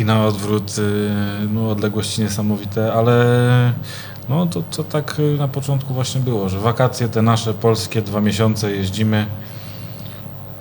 [0.00, 1.10] i na odwrót, y,
[1.52, 3.24] no odległości niesamowite, ale
[4.28, 8.70] no to, to tak na początku właśnie było, że wakacje te nasze polskie, dwa miesiące
[8.72, 9.26] jeździmy,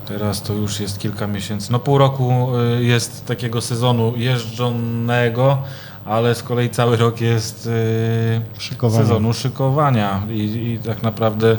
[0.07, 2.47] teraz to już jest kilka miesięcy, no pół roku
[2.79, 5.57] y, jest takiego sezonu jeżdżonego,
[6.05, 9.03] ale z kolei cały rok jest y, Szykowanie.
[9.03, 11.57] sezonu szykowania i, i tak naprawdę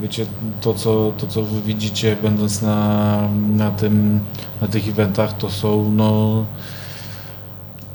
[0.00, 0.26] wiecie,
[0.60, 3.18] to co, to co wy widzicie będąc na,
[3.56, 4.20] na, tym,
[4.60, 6.44] na tych eventach to są no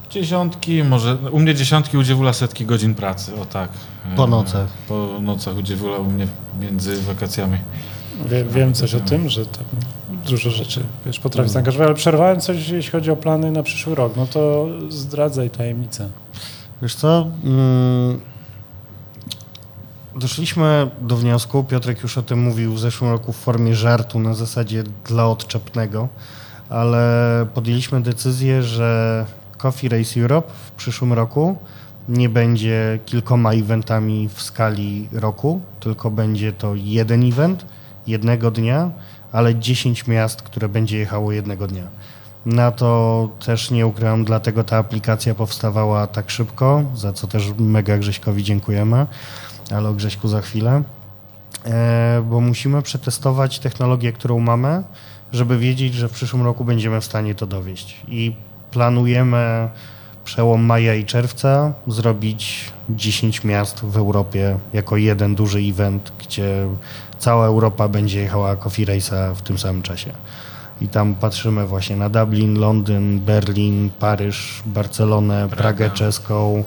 [0.09, 3.69] dziesiątki, może u mnie dziesiątki, u Dziewula setki godzin pracy, o tak.
[4.15, 4.67] Po nocach.
[4.87, 6.27] Po nocach u Dziewula u mnie
[6.59, 7.57] między wakacjami.
[8.29, 9.65] Wie, wiem coś o tym, że tam
[10.27, 14.13] dużo rzeczy wiesz, potrafi zaangażować, ale przerwałem coś, jeśli chodzi o plany na przyszły rok.
[14.17, 16.09] No to zdradzaj tajemnicę.
[16.81, 17.27] Wiesz co?
[17.43, 18.19] Mm,
[20.15, 24.33] Doszliśmy do wniosku, Piotrek już o tym mówił w zeszłym roku w formie żartu na
[24.33, 26.07] zasadzie dla odczepnego,
[26.69, 29.25] ale podjęliśmy decyzję, że
[29.57, 31.57] Coffee Race Europe w przyszłym roku
[32.09, 37.65] nie będzie kilkoma eventami w skali roku, tylko będzie to jeden event
[38.07, 38.91] jednego dnia,
[39.31, 41.87] ale 10 miast, które będzie jechało jednego dnia.
[42.45, 47.97] Na to też nie ukrywam, dlatego ta aplikacja powstawała tak szybko, za co też mega
[47.97, 49.05] Grześkowi dziękujemy,
[49.71, 50.83] ale o Grześku za chwilę,
[51.65, 54.83] e, bo musimy przetestować technologię, którą mamy,
[55.33, 58.01] żeby wiedzieć, że w przyszłym roku będziemy w stanie to dowieść.
[58.07, 58.35] I
[58.71, 59.69] planujemy
[60.25, 66.67] przełom maja i czerwca zrobić 10 miast w Europie jako jeden duży event, gdzie
[67.19, 70.13] cała Europa będzie jechała Coffee Race'a w tym samym czasie.
[70.81, 75.61] I tam patrzymy właśnie na Dublin, Londyn, Berlin, Paryż, Barcelonę, Praga.
[75.61, 76.63] Pragę czeską,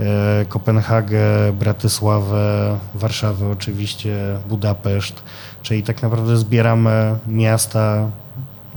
[0.00, 4.16] e, Kopenhagę, Bratysławę, Warszawę oczywiście,
[4.48, 5.22] Budapeszt.
[5.62, 8.10] Czyli tak naprawdę zbieramy miasta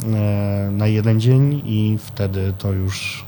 [0.04, 3.26] e, na jeden dzień i wtedy to już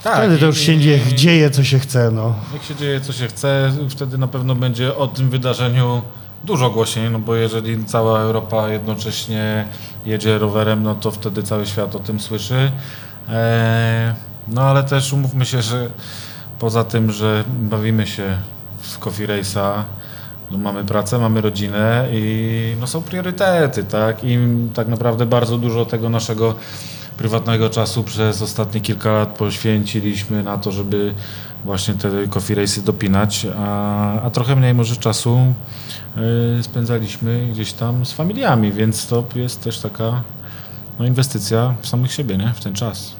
[0.00, 2.10] wtedy to już się i- dzieje, dzieje co się chce.
[2.10, 2.34] No.
[2.52, 6.02] Jak się dzieje, co się chce, wtedy na pewno będzie o tym wydarzeniu
[6.44, 9.64] dużo głośniej, no bo jeżeli cała Europa jednocześnie
[10.06, 12.72] jedzie rowerem, no to wtedy cały świat o tym słyszy.
[13.28, 14.14] Eee,
[14.48, 15.90] no ale też umówmy się, że
[16.58, 18.36] poza tym, że bawimy się
[18.80, 19.82] w Coffee Race'a,
[20.50, 24.24] no mamy pracę, mamy rodzinę i no są priorytety, tak?
[24.24, 24.38] I
[24.74, 26.54] tak naprawdę bardzo dużo tego naszego
[27.20, 31.14] prywatnego czasu przez ostatnie kilka lat poświęciliśmy na to, żeby
[31.64, 35.38] właśnie te coffee race'y dopinać, a, a trochę mniej może czasu
[36.58, 40.22] y, spędzaliśmy gdzieś tam z familiami, więc to jest też taka
[40.98, 42.52] no, inwestycja w samych siebie, nie?
[42.54, 43.19] W ten czas.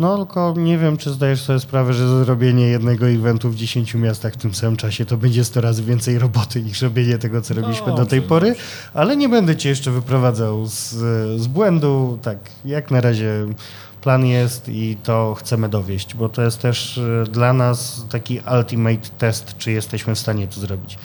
[0.00, 4.32] No tylko nie wiem, czy zdajesz sobie sprawę, że zrobienie jednego eventu w 10 miastach
[4.32, 7.94] w tym samym czasie to będzie 100 razy więcej roboty niż robienie tego, co robiliśmy
[7.94, 8.54] do tej pory,
[8.94, 10.88] ale nie będę cię jeszcze wyprowadzał z,
[11.40, 12.18] z błędu.
[12.22, 13.46] Tak, jak na razie
[14.00, 19.08] plan jest i to chcemy dowieść, bo to jest też e, dla nas taki ultimate
[19.18, 20.98] test, czy jesteśmy w stanie to zrobić.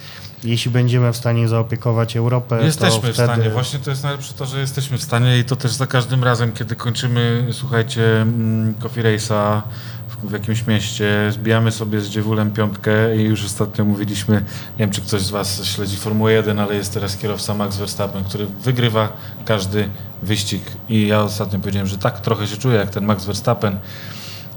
[0.44, 3.34] Jeśli będziemy w stanie zaopiekować Europę, Jesteśmy to w wtedy...
[3.34, 3.50] stanie.
[3.50, 6.52] Właśnie to jest najlepsze to, że jesteśmy w stanie i to też za każdym razem,
[6.52, 9.62] kiedy kończymy, słuchajcie, mm, Coffee Race'a
[10.08, 14.46] w, w jakimś mieście, zbijamy sobie z dziewulem piątkę i już ostatnio mówiliśmy, nie
[14.80, 18.48] wiem czy ktoś z Was śledzi Formułę 1, ale jest teraz kierowca Max Verstappen, który
[18.64, 19.10] wygrywa
[19.46, 19.90] każdy
[20.24, 23.74] wyścig i ja ostatnio powiedziałem, że tak trochę się czuję jak ten Max Verstappen.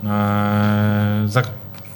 [0.04, 1.42] Eee, za,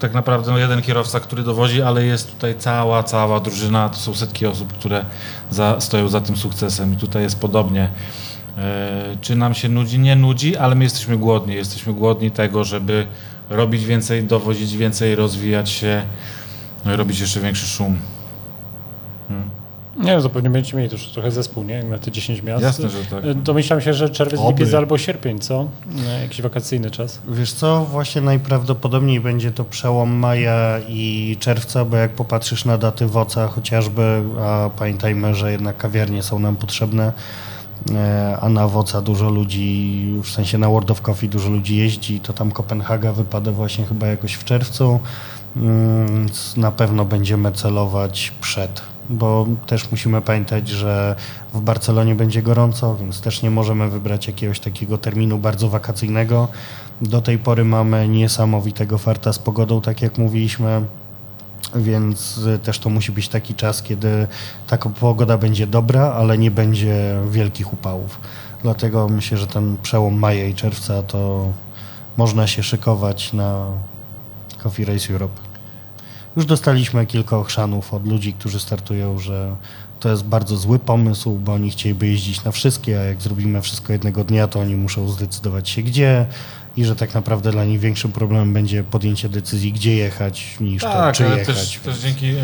[0.02, 4.14] tak naprawdę no, jeden kierowca, który dowodzi, ale jest tutaj cała, cała drużyna, to są
[4.14, 5.04] setki osób, które
[5.50, 7.88] za, stoją za tym sukcesem i tutaj jest podobnie.
[8.58, 9.98] E, czy nam się nudzi?
[9.98, 11.54] Nie nudzi, ale my jesteśmy głodni.
[11.54, 13.06] Jesteśmy głodni tego, żeby
[13.50, 16.02] robić więcej, dowodzić więcej, rozwijać się,
[16.84, 17.98] robić jeszcze większy szum.
[19.96, 21.82] Nie, to pewnie będziecie mieli też trochę zespół, nie?
[21.84, 22.62] Na te 10 miast.
[22.62, 23.24] Jasne, że tak.
[23.24, 24.52] E, Domyślam się, że czerwiec, Oby.
[24.52, 25.68] lipiec albo sierpień, co?
[26.08, 27.20] E, Jakiś wakacyjny czas.
[27.28, 33.06] Wiesz co, właśnie najprawdopodobniej będzie to przełom maja i czerwca, bo jak popatrzysz na daty
[33.06, 37.12] WOCA chociażby, a pamiętajmy, że jednak kawiarnie są nam potrzebne,
[37.94, 42.20] e, a na WOCA dużo ludzi, w sensie na World of Coffee dużo ludzi jeździ,
[42.20, 45.00] to tam Kopenhaga wypada właśnie chyba jakoś w czerwcu,
[45.56, 51.16] Mm, więc na pewno będziemy celować przed, bo też musimy pamiętać, że
[51.54, 56.48] w Barcelonie będzie gorąco, więc też nie możemy wybrać jakiegoś takiego terminu bardzo wakacyjnego.
[57.00, 60.84] Do tej pory mamy niesamowitego farta z pogodą, tak jak mówiliśmy,
[61.74, 64.26] więc też to musi być taki czas, kiedy
[64.66, 68.20] taka pogoda będzie dobra, ale nie będzie wielkich upałów.
[68.62, 71.48] Dlatego myślę, że ten przełom maja i czerwca to
[72.16, 73.66] można się szykować na
[74.62, 75.51] Coffee Race Europe.
[76.36, 79.56] Już dostaliśmy kilka ochrzanów od ludzi, którzy startują, że
[80.00, 83.92] to jest bardzo zły pomysł, bo oni chcieliby jeździć na wszystkie, a jak zrobimy wszystko
[83.92, 86.26] jednego dnia, to oni muszą zdecydować się gdzie
[86.76, 90.88] i że tak naprawdę dla nich większym problemem będzie podjęcie decyzji, gdzie jechać, niż to,
[90.88, 91.56] Tak, czy ale jechać.
[91.56, 92.36] też, też dzięki, e,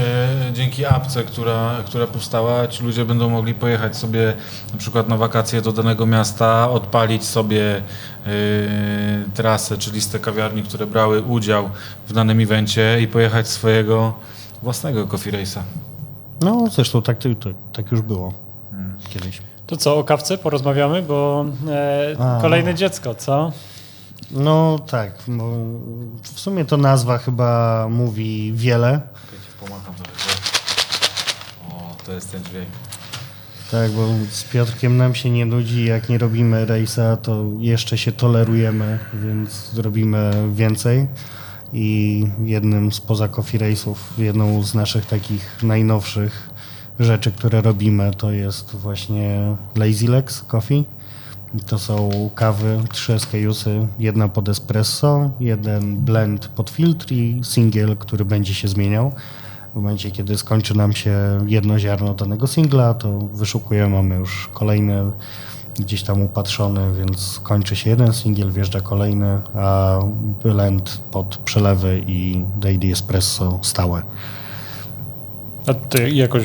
[0.53, 4.35] dzięki apce, która, która powstała, ci ludzie będą mogli pojechać sobie
[4.73, 7.81] na przykład na wakacje do danego miasta, odpalić sobie e,
[9.35, 11.71] trasę czy listę kawiarni, które brały udział
[12.09, 14.15] w danym evencie i pojechać swojego
[14.63, 15.61] własnego coffee race'a.
[16.41, 18.33] No zresztą tak, to, to, tak już było
[19.09, 19.43] kiedyś.
[19.67, 23.53] To co, o kawce porozmawiamy, bo e, kolejne dziecko, co?
[24.31, 25.23] No tak,
[26.23, 29.01] w sumie to nazwa chyba mówi wiele.
[29.61, 30.41] Pomacham trochę.
[31.71, 32.69] O, to jest ten dźwięk.
[33.71, 38.13] Tak, bo z Piotrkiem nam się nie nudzi, jak nie robimy rejsa, to jeszcze się
[38.13, 41.07] tolerujemy, więc zrobimy więcej.
[41.73, 46.51] I jednym z poza coffee race'ów, jedną z naszych takich najnowszych
[47.01, 50.85] rzeczy, które robimy, to jest właśnie Lazy Legs Coffee.
[51.67, 58.25] To są kawy, trzy SKUsy, jedna pod espresso, jeden blend pod filtr i singiel, który
[58.25, 59.13] będzie się zmieniał.
[59.73, 61.15] W momencie, kiedy skończy nam się
[61.47, 65.11] jedno ziarno danego singla, to wyszukujemy, mamy już kolejny
[65.79, 69.99] gdzieś tam upatrzony, więc kończy się jeden singiel, wjeżdża kolejny, a
[70.43, 74.03] blend pod przelewy i daily espresso stałe.
[75.69, 76.45] A ty jakoś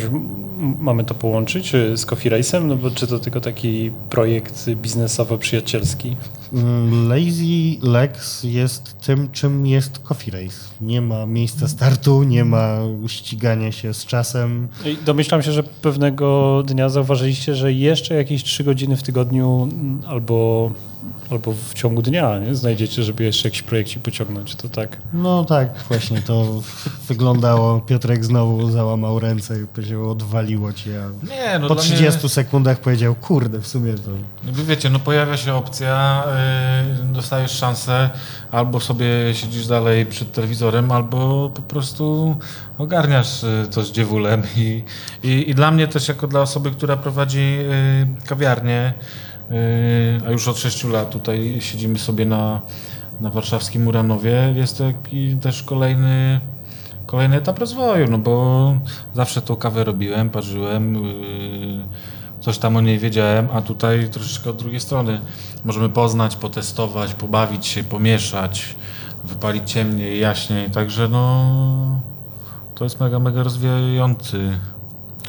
[0.80, 2.66] mamy to połączyć e, z Coffee Race'em?
[2.66, 6.16] No bo czy to tylko taki projekt biznesowo-przyjacielski?
[6.54, 10.58] Mm, Lazy Legs jest tym, czym jest Coffee Race.
[10.82, 14.68] Nie ma miejsca startu, nie ma ścigania się z czasem.
[14.86, 20.02] I domyślam się, że pewnego dnia zauważyliście, że jeszcze jakieś trzy godziny w tygodniu mm,
[20.08, 20.72] albo,
[21.32, 22.56] albo w ciągu dnia nie?
[22.56, 24.56] znajdziecie, żeby jeszcze jakiś projekcik pociągnąć.
[24.56, 24.98] To tak.
[25.14, 26.62] No tak, właśnie to
[27.08, 27.82] wyglądało.
[27.82, 31.04] Piotrek znowu załamał ręce i powiedział, odwaliło cię.
[31.04, 32.30] A Nie, no po dla 30 mnie...
[32.30, 34.12] sekundach powiedział, kurde, w sumie to...
[34.46, 36.24] Jakby wiecie, no pojawia się opcja,
[37.00, 38.10] yy, dostajesz szansę,
[38.52, 42.36] albo sobie siedzisz dalej przed telewizorem, albo po prostu
[42.78, 44.44] ogarniasz y, to z dziewulem.
[44.56, 44.84] I,
[45.24, 48.94] i, I dla mnie też, jako dla osoby, która prowadzi yy, kawiarnię,
[50.28, 52.62] a już od 6 lat tutaj siedzimy sobie na,
[53.22, 54.84] na warszawskim Muranowie, jest to
[55.42, 56.40] też kolejny
[57.06, 58.78] kolejny etap rozwoju, no bo
[59.14, 61.84] zawsze tą kawę robiłem, parzyłem, yy,
[62.40, 65.20] coś tam o niej wiedziałem, a tutaj troszeczkę od drugiej strony.
[65.66, 68.76] Możemy poznać, potestować, pobawić się, pomieszać,
[69.24, 72.02] wypalić ciemniej, jaśniej, także no
[72.76, 74.60] to jest mega, mega rozwijający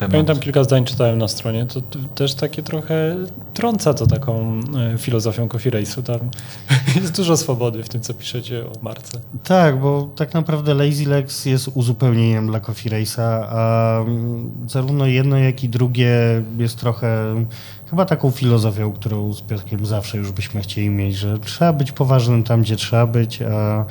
[0.08, 0.26] temat.
[0.26, 1.80] Pamiętam kilka zdań czytałem na stronie, to
[2.14, 3.16] też takie trochę
[3.54, 4.60] trąca to taką
[4.94, 6.02] e, filozofią Coffee Race'u.
[6.02, 6.18] Tam
[7.02, 9.20] jest dużo swobody w tym, co piszecie o marce.
[9.44, 15.38] Tak, bo tak naprawdę Lazy Legs jest uzupełnieniem dla Coffee Race'a, a mm, zarówno jedno,
[15.38, 17.34] jak i drugie jest trochę
[17.90, 22.42] chyba taką filozofią, którą z Piotrkiem zawsze już byśmy chcieli mieć, że trzeba być poważnym
[22.42, 23.84] tam, gdzie trzeba być, a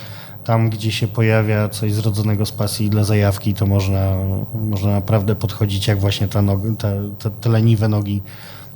[0.43, 4.17] tam, gdzie się pojawia coś zrodzonego z pasji dla zajawki, to można,
[4.53, 6.43] można naprawdę podchodzić jak właśnie ta
[7.19, 8.21] te, te leniwe nogi.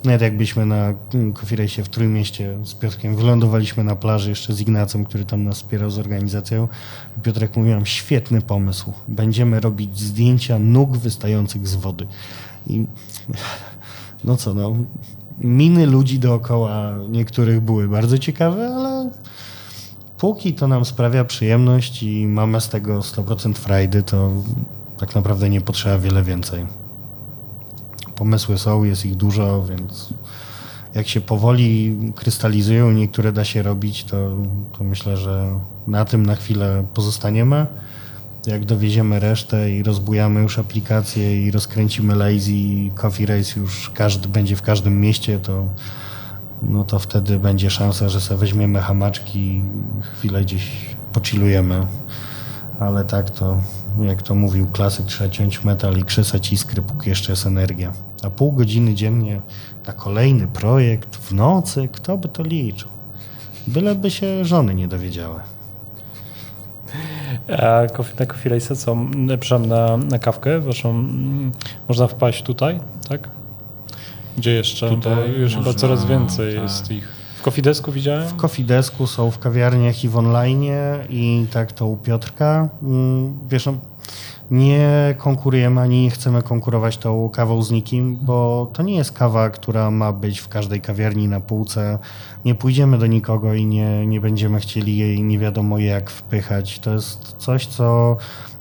[0.04, 0.94] Nawet jakbyśmy na
[1.52, 5.90] Race'ie w Trójmieście z Piotrkiem wylądowaliśmy na plaży jeszcze z Ignacem, który tam nas wspierał
[5.90, 6.68] z organizacją.
[7.24, 8.94] Piotrek mówił nam, świetny pomysł.
[9.08, 12.08] Będziemy robić zdjęcia nóg wystających z wody.
[12.68, 12.86] I
[14.24, 14.78] no co, no,
[15.40, 19.10] miny ludzi dookoła niektórych były bardzo ciekawe, ale
[20.18, 24.32] póki to nam sprawia przyjemność i mamy z tego 100% frajdy, to
[24.98, 26.66] tak naprawdę nie potrzeba wiele więcej.
[28.16, 30.14] Pomysły są, jest ich dużo, więc
[30.96, 34.38] jak się powoli krystalizują niektóre da się robić, to,
[34.78, 37.66] to myślę, że na tym na chwilę pozostaniemy.
[38.46, 44.28] Jak dowieziemy resztę i rozbujamy już aplikację i rozkręcimy Lazy i Coffee Race już każdy
[44.28, 45.68] będzie w każdym mieście, to
[46.62, 49.62] no to wtedy będzie szansa, że sobie weźmiemy hamaczki
[50.02, 51.88] chwilę gdzieś pochillujemy.
[52.80, 53.58] Ale tak to,
[54.02, 57.92] jak to mówił klasyk, trzeba ciąć metal i krzesać iskry, póki jeszcze jest energia.
[58.24, 59.42] A pół godziny dziennie
[59.88, 62.90] na kolejny projekt w nocy, kto by to liczył?
[63.68, 65.40] Byleby się żony nie dowiedziały.
[67.48, 67.82] A
[68.20, 68.98] na Coffee co?
[69.28, 71.52] Przepraszam, na, na kawkę waszą mm,
[71.88, 72.80] można wpaść tutaj,
[73.10, 73.30] tak?
[74.38, 74.90] Gdzie jeszcze?
[74.90, 76.64] Tutaj Bo już chyba można, coraz więcej tak.
[76.64, 77.08] jest ich.
[77.36, 78.28] W Coffee Desku widziałem?
[78.28, 80.64] W Coffee Desku są w kawiarniach i w online
[81.10, 82.70] i tak to u Piotrka.
[82.84, 83.74] Mm, Wiesz, no,
[84.52, 89.50] nie konkurujemy ani nie chcemy konkurować tą kawą z nikim, bo to nie jest kawa,
[89.50, 92.00] która ma być w każdej kawiarni na półce.
[92.46, 96.80] Nie pójdziemy do nikogo i nie, nie będziemy chcieli jej nie wiadomo jak wpychać.
[96.80, 98.18] To jest coś, co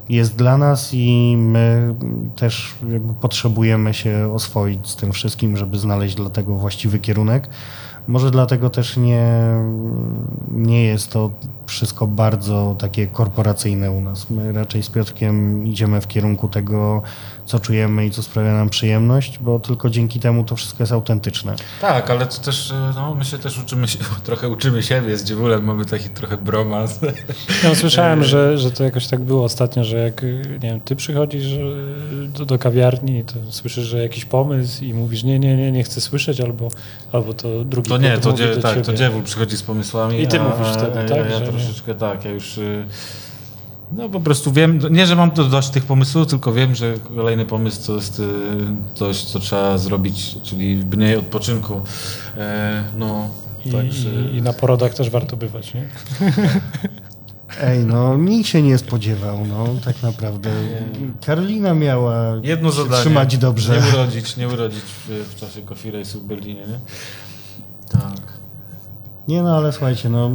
[0.08, 1.94] jest dla nas i my
[2.36, 2.74] też
[3.20, 7.48] potrzebujemy się oswoić z tym wszystkim, żeby znaleźć dla tego właściwy kierunek.
[8.08, 9.30] Może dlatego też nie,
[10.50, 11.30] nie jest to
[11.66, 14.30] wszystko bardzo takie korporacyjne u nas.
[14.30, 17.02] My raczej z Piotrkiem idziemy w kierunku tego,
[17.46, 21.54] co czujemy i co sprawia nam przyjemność, bo tylko dzięki temu to wszystko jest autentyczne.
[21.80, 25.24] Tak, ale to też, e, no, my się też uczymy, się, trochę uczymy siebie z
[25.24, 27.00] Dziewulem, mamy taki trochę bromans.
[27.64, 30.22] Ja słyszałem, że, że to jakoś tak było ostatnio, że jak
[30.62, 31.58] nie wiem, ty przychodzisz e,
[32.28, 36.00] do, do kawiarni, to słyszysz, że jakiś pomysł i mówisz nie, nie, nie, nie chcę
[36.00, 36.68] słyszeć, albo,
[37.12, 38.94] albo to drugi To nie, to, dzie, tak, to.
[38.94, 40.22] Dziewul przychodzi z pomysłami.
[40.22, 42.58] I ty a, mówisz wtedy, tak, Ja, ja troszeczkę tak, ja już...
[42.58, 42.84] y,
[43.92, 47.44] No po prostu wiem, nie, że mam do- dość tych pomysłów, tylko wiem, że kolejny
[47.46, 48.24] pomysł to jest y,
[48.94, 51.80] coś, co trzeba zrobić, czyli mniej odpoczynku.
[52.36, 53.28] E, No,
[53.64, 54.08] I, także...
[54.10, 55.88] i, I na porodach też warto bywać, nie?
[57.62, 60.50] Ej, no nikt się nie spodziewał, no tak naprawdę.
[61.26, 63.00] Karolina miała Jedno się zadanie.
[63.00, 63.80] trzymać dobrze.
[63.82, 66.78] Nie urodzić, nie urodzić w, w czasie Coffee Race'u w Berlinie, nie?
[68.00, 68.20] Tak.
[69.28, 70.30] Nie no, ale słuchajcie, no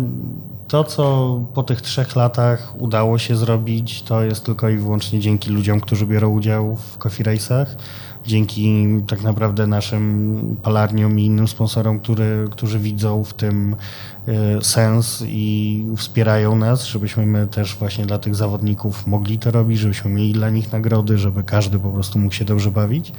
[0.71, 5.49] to, co po tych trzech latach udało się zrobić, to jest tylko i wyłącznie dzięki
[5.49, 7.65] ludziom, którzy biorą udział w Coffee Race'ach,
[8.25, 13.75] dzięki tak naprawdę naszym palarniom i innym sponsorom, który, którzy widzą w tym
[14.27, 19.79] e, sens i wspierają nas, żebyśmy my też właśnie dla tych zawodników mogli to robić,
[19.79, 23.13] żebyśmy mieli dla nich nagrody, żeby każdy po prostu mógł się dobrze bawić.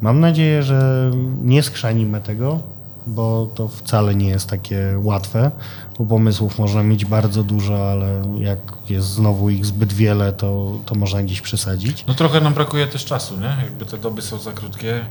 [0.00, 1.10] Mam nadzieję, że
[1.42, 2.60] nie skrzanimy tego,
[3.06, 5.50] bo to wcale nie jest takie łatwe,
[5.98, 8.58] bo pomysłów można mieć bardzo dużo, ale jak
[8.90, 12.04] jest znowu ich zbyt wiele, to, to można gdzieś przesadzić.
[12.06, 13.56] No trochę nam brakuje też czasu, nie?
[13.64, 15.06] Jakby te doby są za krótkie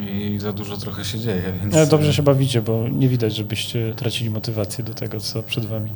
[0.00, 1.74] i za dużo trochę się dzieje, więc...
[1.74, 5.90] Ale dobrze się bawicie, bo nie widać, żebyście tracili motywację do tego, co przed wami.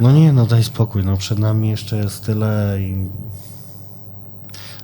[0.00, 3.08] No nie, no daj spokój, no przed nami jeszcze jest tyle i...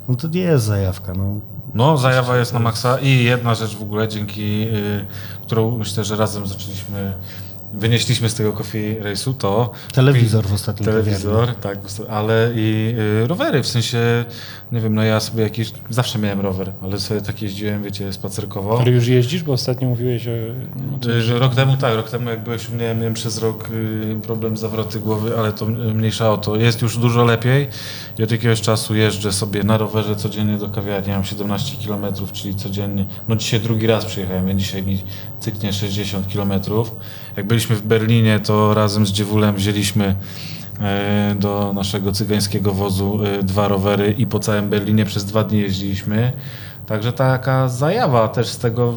[0.08, 1.40] No to nie jest zajawka, no.
[1.74, 5.04] No, zajawa jest na maksa i jedna rzecz w ogóle, dzięki y,
[5.42, 7.14] którą myślę, że razem zaczęliśmy
[7.72, 12.94] wynieśliśmy z tego coffee race'u, to Telewizor w ostatnim telewizor, tak, ale i
[13.24, 14.24] y, rowery, w sensie,
[14.72, 18.80] nie wiem, no ja sobie jakiś, zawsze miałem rower, ale sobie tak jeździłem, wiecie, spacerkowo.
[18.80, 20.30] Ale już jeździsz, bo ostatnio mówiłeś o...
[21.10, 24.16] Y, że Rok temu tak, rok temu jak byłeś u mnie, miałem przez rok y,
[24.22, 26.56] problem zawroty głowy, ale to mniejsza o to.
[26.56, 27.68] Jest już dużo lepiej.
[28.18, 32.54] Ja od jakiegoś czasu jeżdżę sobie na rowerze codziennie do kawiarni, mam 17 km, czyli
[32.54, 33.06] codziennie.
[33.28, 35.02] No dzisiaj drugi raz przyjechałem, więc dzisiaj mi
[35.40, 36.52] cyknie 60 km.
[37.36, 40.14] Jak byliśmy w Berlinie, to razem z Dziewulem wzięliśmy e,
[41.36, 46.32] do naszego cygańskiego wozu e, dwa rowery i po całym Berlinie przez dwa dni jeździliśmy.
[46.86, 48.94] Także taka zajawa też z tego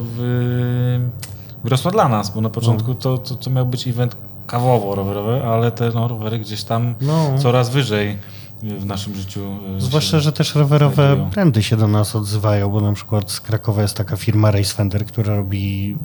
[1.64, 4.16] wyrosła dla nas, bo na początku to, to, to miał być event
[4.46, 7.38] kawowo-rowerowy, ale te no, rowery gdzieś tam No.
[7.38, 8.18] coraz wyżej
[8.62, 9.40] w naszym życiu.
[9.76, 11.30] e, Zwłaszcza, że też rowerowe znajdują.
[11.30, 15.06] brandy się do nas odzywają, bo na przykład z Krakowa jest taka firma Race Fender,
[15.06, 15.96] która robi,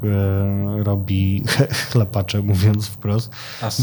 [0.80, 1.44] e, robi
[1.92, 3.32] chlapacze, mówiąc wprost.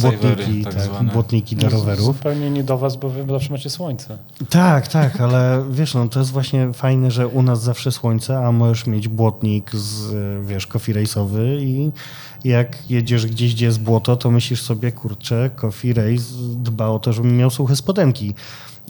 [0.01, 2.05] Błotniki, tak tak, błotniki do rowerów.
[2.07, 4.19] Zupełnie nie do was, bo wy zawsze macie słońce.
[4.51, 8.53] Tak, tak, ale wiesz, no to jest właśnie fajne, że u nas zawsze słońce, a
[8.53, 11.93] możesz mieć błotnik z, e, wiesz, coffee race'owy i
[12.45, 16.25] jak jedziesz gdzieś, gdzie jest błoto, to myślisz sobie, kurczę, coffee race
[16.57, 18.35] dba o to, żebym miał suche spodenki.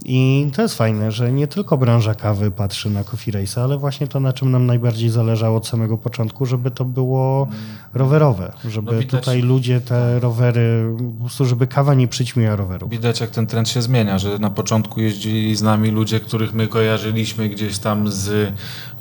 [0.05, 4.07] I to jest fajne, że nie tylko branża kawy patrzy na coffee race, ale właśnie
[4.07, 7.49] to, na czym nam najbardziej zależało od samego początku, żeby to było
[7.95, 12.89] rowerowe, żeby No widać- tutaj ludzie te rowery, po prostu żeby kawa nie przyćmiła roweru.
[12.89, 16.69] Widać, jak ten trend się zmienia, że na początku jeździli z nami ludzie, których my
[16.69, 18.53] kojarzyliśmy gdzieś tam z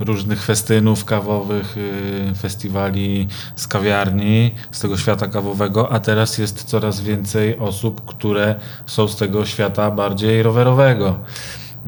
[0.04, 7.02] różnych festynów kawowych, y, festiwali, z kawiarni, z tego świata kawowego, a teraz jest coraz
[7.02, 11.20] więcej osób, które są z tego świata bardziej rowerowego.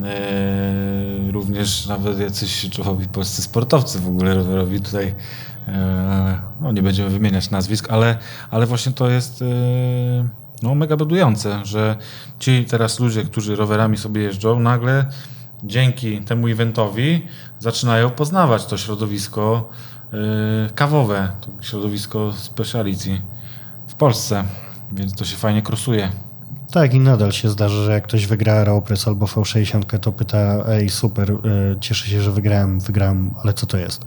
[0.03, 5.15] E, Również nawet jacyś czołowi polscy sportowcy w ogóle rowerowi tutaj
[5.67, 8.17] e, no nie będziemy wymieniać nazwisk, ale,
[8.51, 9.45] ale właśnie to jest e,
[10.63, 11.97] no, mega budujące, że
[12.39, 15.05] ci teraz ludzie, którzy rowerami sobie jeżdżą, nagle
[15.63, 17.27] dzięki temu eventowi
[17.59, 19.69] zaczynają poznawać to środowisko
[20.13, 20.17] e,
[20.75, 23.21] kawowe, to środowisko speciality
[23.87, 24.43] w Polsce,
[24.91, 26.09] więc to się fajnie krosuje.
[26.71, 30.89] Tak, i nadal się zdarza, że jak ktoś wygra Aeropress albo V60, to pyta, ej
[30.89, 31.37] super, y,
[31.79, 34.05] cieszę się, że wygrałem, wygrałem, ale co to jest?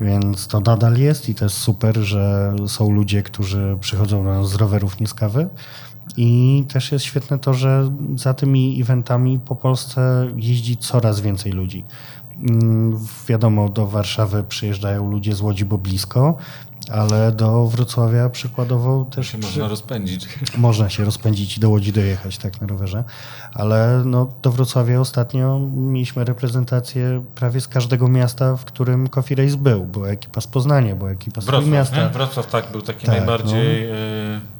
[0.00, 4.54] Więc to nadal jest i to jest super, że są ludzie, którzy przychodzą na z
[4.54, 5.48] rowerów, nie z kawy.
[6.16, 11.84] I też jest świetne to, że za tymi eventami po Polsce jeździ coraz więcej ludzi.
[12.38, 12.98] Mm,
[13.28, 16.36] Wiadomo, do Warszawy przyjeżdżają ludzie z Łodzi, bo blisko,
[16.90, 20.28] ale do Wrocławia przykładowo też się przy- można rozpędzić.
[20.58, 23.04] można się rozpędzić i do Łodzi dojechać tak na rowerze,
[23.54, 29.56] ale no, do Wrocławia ostatnio mieliśmy reprezentację prawie z każdego miasta, w którym Coffee Race
[29.56, 29.84] był.
[29.84, 31.96] Była ekipa z Poznania, była ekipa z Wrocław, miasta.
[32.04, 32.08] nie?
[32.08, 33.94] Wrocław tak był taki Tak, najbardziej, e,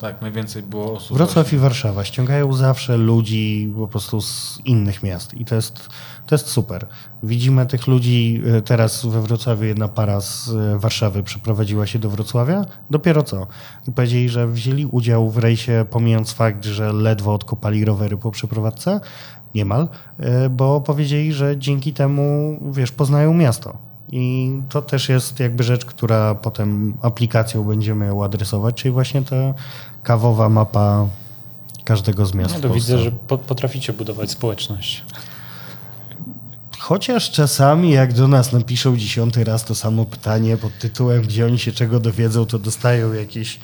[0.01, 1.17] tak, najwięcej było osób.
[1.17, 1.59] Wrocław właśnie.
[1.59, 5.89] i Warszawa ściągają zawsze ludzi po prostu z innych miast i to jest,
[6.27, 6.87] to jest super.
[7.23, 12.11] Widzimy tych ludzi, e, teraz we Wrocławiu jedna para z e, Warszawy przeprowadziła się do
[12.11, 13.47] Wrocławia, dopiero co.
[13.89, 19.01] I powiedzieli, że wzięli udział w rejsie, pomijając fakt, że ledwo odkopali rowery po przeprowadzce,
[19.55, 23.79] niemal, e, bo powiedzieli, że dzięki temu, wiesz, poznają miasto.
[24.13, 29.55] I to też jest jakby rzecz, która potem aplikacją będziemy ją adresować, czyli właśnie ta
[30.03, 31.07] kawowa mapa
[31.85, 32.55] każdego z miast.
[32.55, 35.05] No to widzę, że po, potraficie budować społeczność.
[36.83, 41.59] Chociaż czasami jak do nas napiszą dziesiąty raz to samo pytanie pod tytułem, gdzie oni
[41.59, 43.59] się czego dowiedzą, to dostają jakieś...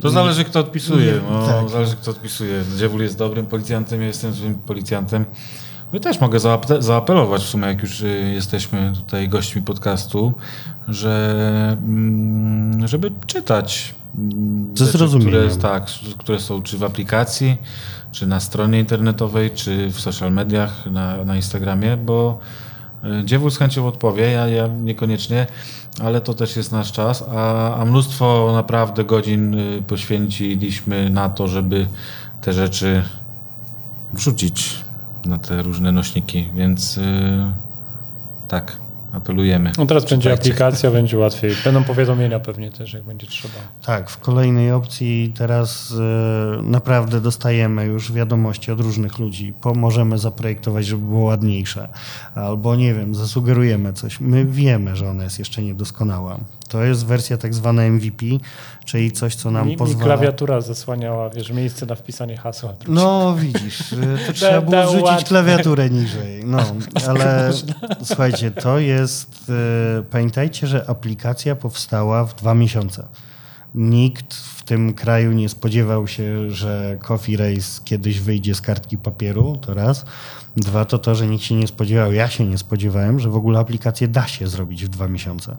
[0.00, 1.20] To zależy kto odpisuje.
[1.30, 1.68] No, tak.
[1.68, 2.64] Zależy kto odpisuje.
[2.76, 5.24] Dziewul jest dobrym policjantem, ja jestem złym policjantem.
[5.92, 10.32] I też mogę zaap- zaapelować w sumie, jak już y, jesteśmy tutaj gośćmi podcastu,
[10.88, 13.94] że mm, żeby czytać
[14.74, 15.48] Ze rzeczy, zrozumieniem.
[15.48, 15.86] które, tak,
[16.18, 17.56] które są czy w aplikacji,
[18.12, 22.38] czy na stronie internetowej, czy w social mediach, na, na Instagramie, bo
[23.04, 25.46] y, Dziewul z chęcią odpowie, ja, ja niekoniecznie,
[26.00, 31.48] ale to też jest nasz czas, a, a mnóstwo naprawdę godzin y, poświęciliśmy na to,
[31.48, 31.86] żeby
[32.40, 33.02] te rzeczy
[34.12, 34.84] wrzucić
[35.24, 37.02] na te różne nośniki, więc y,
[38.48, 38.76] tak,
[39.12, 39.72] apelujemy.
[39.78, 41.52] No teraz będzie aplikacja, będzie łatwiej.
[41.64, 43.54] Będą powiadomienia pewnie też, jak będzie trzeba.
[43.86, 45.94] Tak, w kolejnej opcji teraz
[46.58, 49.52] e, naprawdę dostajemy już wiadomości od różnych ludzi.
[49.60, 51.88] Pomożemy zaprojektować, żeby było ładniejsze.
[52.34, 54.20] Albo nie wiem, zasugerujemy coś.
[54.20, 56.38] My wiemy, że ona jest jeszcze niedoskonała.
[56.68, 58.26] To jest wersja tak zwana MVP,
[58.84, 60.04] czyli coś, co nam Mi, mi pozwala...
[60.04, 62.72] klawiatura zasłaniała, wiesz, miejsce na wpisanie hasła.
[62.88, 63.96] No widzisz, y,
[64.26, 65.24] to trzeba było łatwe.
[65.28, 66.44] klawiaturę niżej.
[66.44, 66.58] No,
[67.08, 67.50] ale
[68.04, 69.01] słuchajcie, to jest.
[69.04, 73.08] Y, Pamiętajcie, że aplikacja powstała w dwa miesiące.
[73.74, 79.56] Nikt w tym kraju nie spodziewał się, że Coffee Race kiedyś wyjdzie z kartki papieru,
[79.56, 80.04] to raz.
[80.56, 83.58] Dwa to to, że nikt się nie spodziewał, ja się nie spodziewałem, że w ogóle
[83.58, 85.56] aplikację da się zrobić w dwa miesiące.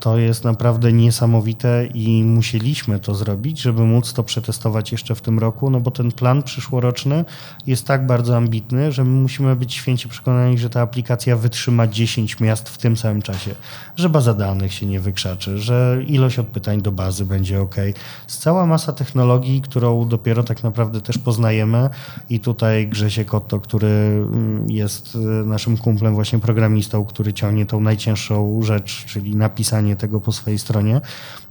[0.00, 5.38] To jest naprawdę niesamowite i musieliśmy to zrobić, żeby móc to przetestować jeszcze w tym
[5.38, 7.24] roku, no bo ten plan przyszłoroczny
[7.66, 12.40] jest tak bardzo ambitny, że my musimy być święci przekonani, że ta aplikacja wytrzyma 10
[12.40, 13.54] miast w tym samym czasie,
[13.96, 17.76] że baza danych się nie wykrzaczy, że ilość odpytań do bazy będzie ok.
[18.24, 21.90] Jest cała masa technologii, którą dopiero tak naprawdę też poznajemy
[22.30, 24.26] i tutaj Grzesiek Otto, który
[24.66, 30.32] jest y, naszym kumplem, właśnie programistą, który ciągnie tą najcięższą rzecz, czyli napisanie tego po
[30.32, 31.00] swojej stronie,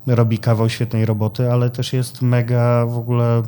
[0.08, 3.44] robi kawał świetnej roboty, ale też jest mega w ogóle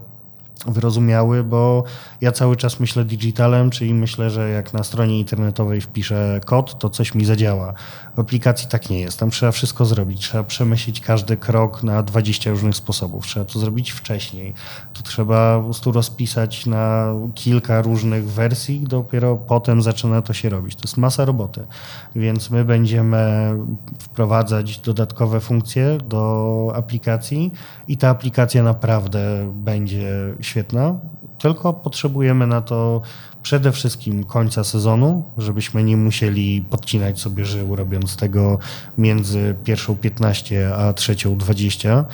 [0.68, 1.84] wyrozumiały, bo
[2.22, 6.90] ja cały czas myślę digitalem, czyli myślę, że jak na stronie internetowej wpiszę kod, to
[6.90, 7.74] coś mi zadziała.
[8.16, 9.20] W aplikacji tak nie jest.
[9.20, 10.22] Tam trzeba wszystko zrobić.
[10.22, 13.26] Trzeba przemyśleć każdy krok na 20 różnych sposobów.
[13.26, 14.54] Trzeba to zrobić wcześniej.
[14.94, 20.76] To trzeba po prostu rozpisać na kilka różnych wersji, dopiero potem zaczyna to się robić.
[20.76, 21.68] To jest masa roboty.
[22.16, 23.54] Więc my będziemy
[24.00, 27.52] wprowadzać dodatkowe funkcje do aplikacji
[27.88, 31.00] i ta aplikacja naprawdę będzie świetna.
[31.40, 33.02] Tylko potrzebujemy na to
[33.46, 38.58] przede wszystkim końca sezonu, żebyśmy nie musieli podcinać sobie żył, robiąc tego
[38.98, 42.06] między pierwszą 15 a trzecią 20 e,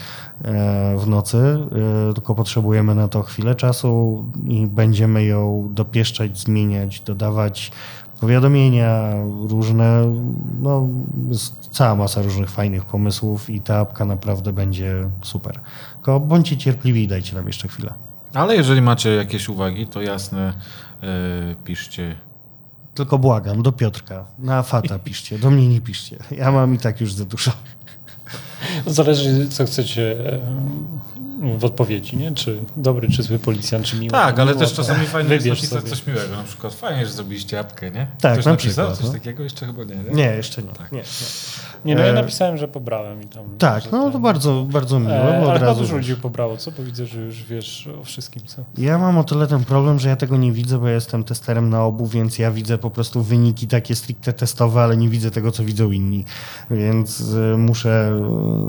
[0.98, 1.38] w nocy.
[2.10, 7.72] E, tylko potrzebujemy na to chwilę czasu i będziemy ją dopieszczać, zmieniać, dodawać
[8.20, 9.14] powiadomienia,
[9.50, 10.14] różne,
[10.62, 10.88] no,
[11.30, 15.60] jest cała masa różnych fajnych pomysłów i ta apka naprawdę będzie super.
[15.94, 18.11] Tylko bądźcie cierpliwi i dajcie nam jeszcze chwilę.
[18.34, 20.54] Ale jeżeli macie jakieś uwagi, to jasne,
[21.02, 21.08] yy,
[21.64, 22.16] piszcie.
[22.96, 26.18] Tylko błagam, do Piotrka, na Fata piszcie, do mnie nie piszcie.
[26.32, 27.52] Ja mam i tak już za dużo.
[28.86, 32.32] Zależy, co chcecie e, w odpowiedzi, nie?
[32.32, 34.12] Czy dobry, czy zły policjant, czy miły.
[34.12, 35.90] Tak, ale miło, też czasami fajnie jest napisać sobie.
[35.90, 36.36] coś miłego.
[36.36, 38.08] Na przykład fajnie, że zrobiliście apkę, nie?
[38.22, 39.14] Tak, Ktoś na napisał przykład, coś no.
[39.14, 39.44] takiego?
[39.44, 40.12] Jeszcze chyba nie, nie?
[40.12, 40.70] Nie, jeszcze nie.
[40.70, 40.92] Tak.
[40.92, 41.04] nie, nie.
[41.86, 43.44] Nie, no ja E, napisałem, że pobrałem i tam.
[43.58, 46.72] Tak, no to ten- bardzo, bardzo miłe, E, ale chyba dużo ludzi pobrało, co?
[46.72, 48.64] Bo widzę, że już wiesz o wszystkim, co.
[48.78, 51.70] Ja mam o tyle ten problem, że ja tego nie widzę, bo ja jestem testerem
[51.70, 55.52] na obu, więc ja widzę po prostu wyniki takie stricte testowe, ale nie widzę tego,
[55.52, 56.26] co widzą inni.
[56.72, 58.20] Więc y, muszę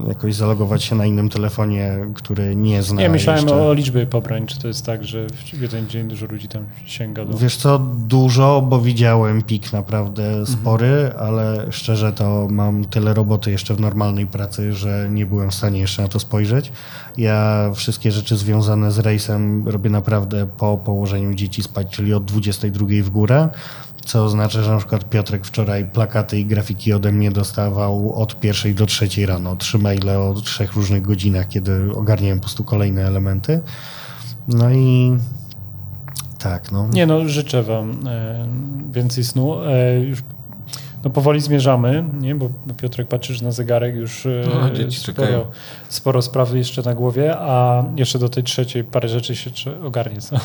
[0.05, 3.63] y, jakoś zalogować się na innym telefonie, który nie zna Nie, myślałem jeszcze.
[3.63, 4.47] o liczbie pobrań.
[4.47, 7.39] Czy to jest tak, że w jeden dzień dużo ludzi tam sięga do...
[7.39, 10.47] Wiesz co, dużo, bo widziałem pik naprawdę Mhm.
[10.47, 15.55] spory, ale szczerze to mam tyle roboty jeszcze w normalnej pracy, że nie byłem w
[15.55, 16.73] stanie jeszcze na to spojrzeć.
[17.17, 22.87] Ja wszystkie rzeczy związane z rejsem robię naprawdę po położeniu dzieci spać, czyli od 22
[23.03, 23.49] w górę.
[24.05, 28.75] Co oznacza, że na przykład Piotrek wczoraj plakaty i grafiki ode mnie dostawał od pierwszej
[28.75, 29.57] do trzeciej rano.
[29.57, 33.61] Trzy maile o trzech różnych godzinach, kiedy ogarniałem po prostu kolejne elementy.
[34.49, 35.17] No i
[36.39, 36.89] tak, no.
[36.93, 38.47] Nie no, życzę wam e,
[38.93, 39.63] więcej snu.
[39.65, 40.23] E, już
[41.05, 42.35] no powoli zmierzamy, nie?
[42.35, 45.29] Bo, Piotrek patrzysz na zegarek, już e, No, dzieci czekają.
[45.29, 45.53] sporo,
[45.89, 49.51] sporo spraw jeszcze na głowie, a jeszcze do tej trzeciej parę rzeczy się
[49.85, 50.21] ogarnie.
[50.21, 50.37] Co,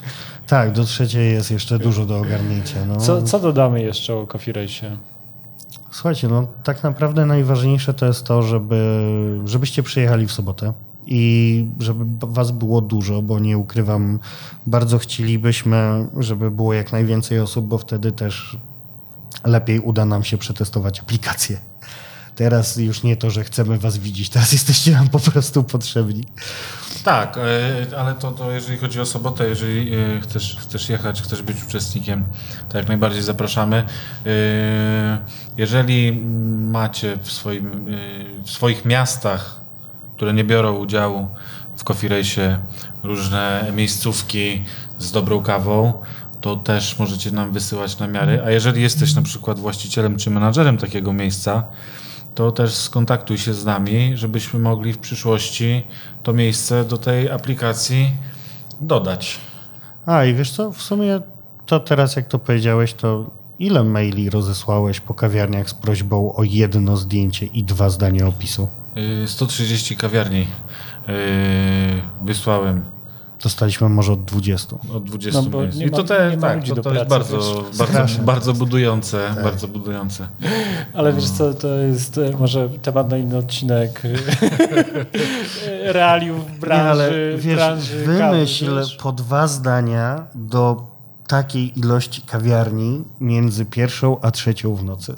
[0.46, 2.84] Tak, do trzeciej jest jeszcze dużo do ogarnięcia.
[2.88, 2.96] No.
[2.96, 4.96] co, co dodamy jeszcze o Coffee Race?
[5.90, 9.08] Słuchajcie, no tak naprawdę najważniejsze to jest to, żeby,
[9.44, 10.72] żebyście przyjechali w sobotę
[11.06, 14.18] i żeby was było dużo, bo nie ukrywam,
[14.66, 18.58] bardzo chcielibyśmy, żeby było jak najwięcej osób, bo wtedy też
[19.44, 21.60] lepiej uda nam się przetestować aplikację.
[22.36, 26.24] Teraz już nie to, że chcemy was widzieć, teraz jesteście nam po prostu potrzebni.
[27.04, 27.38] Tak,
[27.92, 31.64] e, ale to, to jeżeli chodzi o sobotę, jeżeli e, chcesz, chcesz jechać, chcesz być
[31.64, 32.24] uczestnikiem,
[32.68, 33.84] to jak najbardziej zapraszamy.
[34.26, 35.18] E,
[35.56, 36.12] Jeżeli
[36.70, 37.86] macie w, swoim,
[38.44, 39.60] w swoich miastach,
[40.16, 41.28] które nie biorą udziału
[41.76, 42.58] w Coffee Race,
[43.02, 44.64] różne miejscówki
[44.98, 46.02] z dobrą kawą,
[46.46, 48.42] to też możecie nam wysyłać namiary.
[48.44, 51.64] A jeżeli jesteś na przykład właścicielem czy menadżerem takiego miejsca,
[52.34, 55.82] to też skontaktuj się z nami, żebyśmy mogli w przyszłości
[56.22, 58.10] to miejsce do tej aplikacji
[58.80, 59.38] dodać.
[60.06, 61.20] A i wiesz co, w sumie
[61.66, 66.96] to teraz jak to powiedziałeś, to ile maili rozesłałeś po kawiarniach z prośbą o jedno
[66.96, 68.68] zdjęcie i dwa zdania opisu?
[68.96, 71.14] Yy, 130 kawiarni yy,
[72.22, 72.95] wysłałem
[73.42, 74.76] Dostaliśmy może od 20.
[74.94, 75.78] od 20 No miejsc.
[75.80, 77.78] I to, te, tak, to, to jest bardzo, wiesz.
[77.78, 80.28] bardzo, bardzo budujące, bardzo budujące.
[80.94, 84.02] Ale wiesz co, to jest e, może temat na inny odcinek
[85.84, 88.96] realiów branży, Nie, ale wiesz, branży wymyśl kawy, wiesz.
[88.96, 90.86] po dwa zdania do
[91.28, 95.16] takiej ilości kawiarni między pierwszą a trzecią w nocy.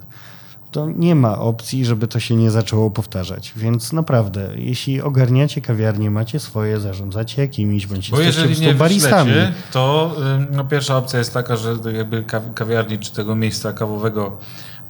[0.70, 3.52] To nie ma opcji, żeby to się nie zaczęło powtarzać.
[3.56, 9.32] Więc naprawdę, jeśli ogarniacie kawiarnię, macie swoje, zarządzacie jakimiś, bądź Bo jeżeli nie baristami.
[9.72, 10.16] to
[10.50, 14.36] no, pierwsza opcja jest taka, że jakby kaw- kawiarni czy tego miejsca kawowego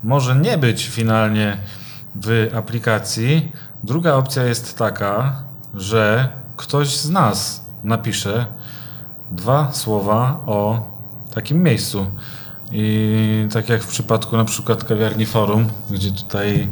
[0.04, 1.56] może nie być finalnie
[2.24, 3.52] w aplikacji.
[3.84, 5.42] Druga opcja jest taka,
[5.74, 8.46] że ktoś z nas napisze
[9.30, 10.82] dwa słowa o
[11.34, 12.06] takim miejscu.
[12.72, 16.68] I tak jak w przypadku na przykład kawiarni Forum, gdzie tutaj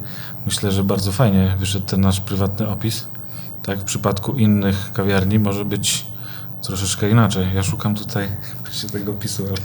[0.46, 3.06] myślę, że bardzo fajnie wyszedł ten nasz prywatny opis.
[3.62, 6.06] Tak w przypadku innych kawiarni może być
[6.62, 7.46] troszeczkę inaczej.
[7.54, 8.28] Ja szukam tutaj
[8.64, 9.56] właśnie tego opisu, ale,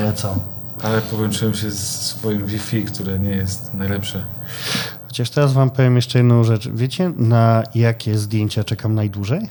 [0.00, 0.58] Ale co?
[0.82, 4.24] ale połączyłem się z swoim Wi-Fi, które nie jest najlepsze.
[5.06, 6.68] Chociaż teraz wam powiem jeszcze jedną rzecz.
[6.68, 9.50] Wiecie, na jakie zdjęcia czekam najdłużej?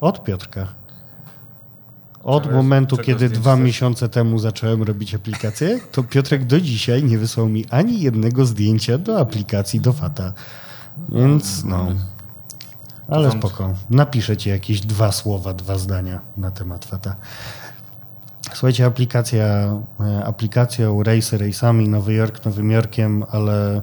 [0.00, 0.81] Od Piotrka.
[2.24, 3.64] Od momentu, kiedy dwa chcesz?
[3.64, 8.98] miesiące temu zacząłem robić aplikację, to Piotrek do dzisiaj nie wysłał mi ani jednego zdjęcia
[8.98, 10.32] do aplikacji do Fata.
[11.08, 11.86] Więc no.
[13.08, 13.74] Ale spoko.
[13.90, 17.16] Napiszę ci jakieś dwa słowa, dwa zdania na temat Fata.
[18.52, 19.44] Słuchajcie, aplikacja,
[20.00, 23.82] e, aplikacją Race Race'ami, Nowy Jork Nowym Jorkiem, ale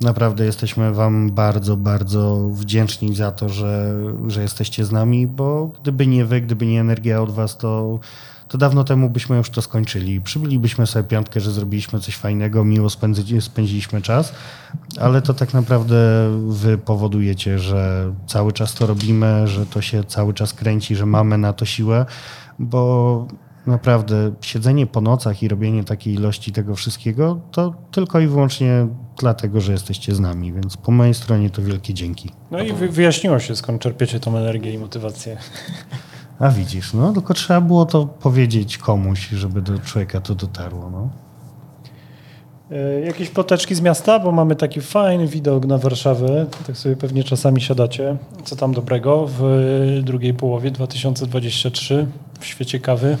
[0.00, 6.06] naprawdę jesteśmy Wam bardzo, bardzo wdzięczni za to, że, że jesteście z nami, bo gdyby
[6.06, 7.98] nie Wy, gdyby nie energia od Was, to,
[8.48, 10.20] to dawno temu byśmy już to skończyli.
[10.20, 14.32] Przybylibyśmy sobie piątkę, że zrobiliśmy coś fajnego, miło spędzi, spędziliśmy czas,
[15.00, 15.96] ale to tak naprawdę
[16.48, 21.38] Wy powodujecie, że cały czas to robimy, że to się cały czas kręci, że mamy
[21.38, 22.06] na to siłę,
[22.58, 23.26] bo
[23.66, 28.86] naprawdę siedzenie po nocach i robienie takiej ilości tego wszystkiego, to tylko i wyłącznie
[29.18, 32.30] dlatego, że jesteście z nami, więc po mojej stronie to wielkie dzięki.
[32.50, 35.36] No i wy- wyjaśniło się, skąd czerpiecie tą energię i motywację.
[36.38, 40.90] A widzisz, no tylko trzeba było to powiedzieć komuś, żeby do człowieka to dotarło.
[40.90, 41.08] No.
[42.70, 46.46] E, Jakieś ploteczki z miasta, bo mamy taki fajny widok na Warszawę.
[46.66, 48.16] Tak sobie pewnie czasami siadacie.
[48.44, 49.42] Co tam dobrego w
[50.04, 52.06] drugiej połowie 2023
[52.40, 53.16] w świecie kawy?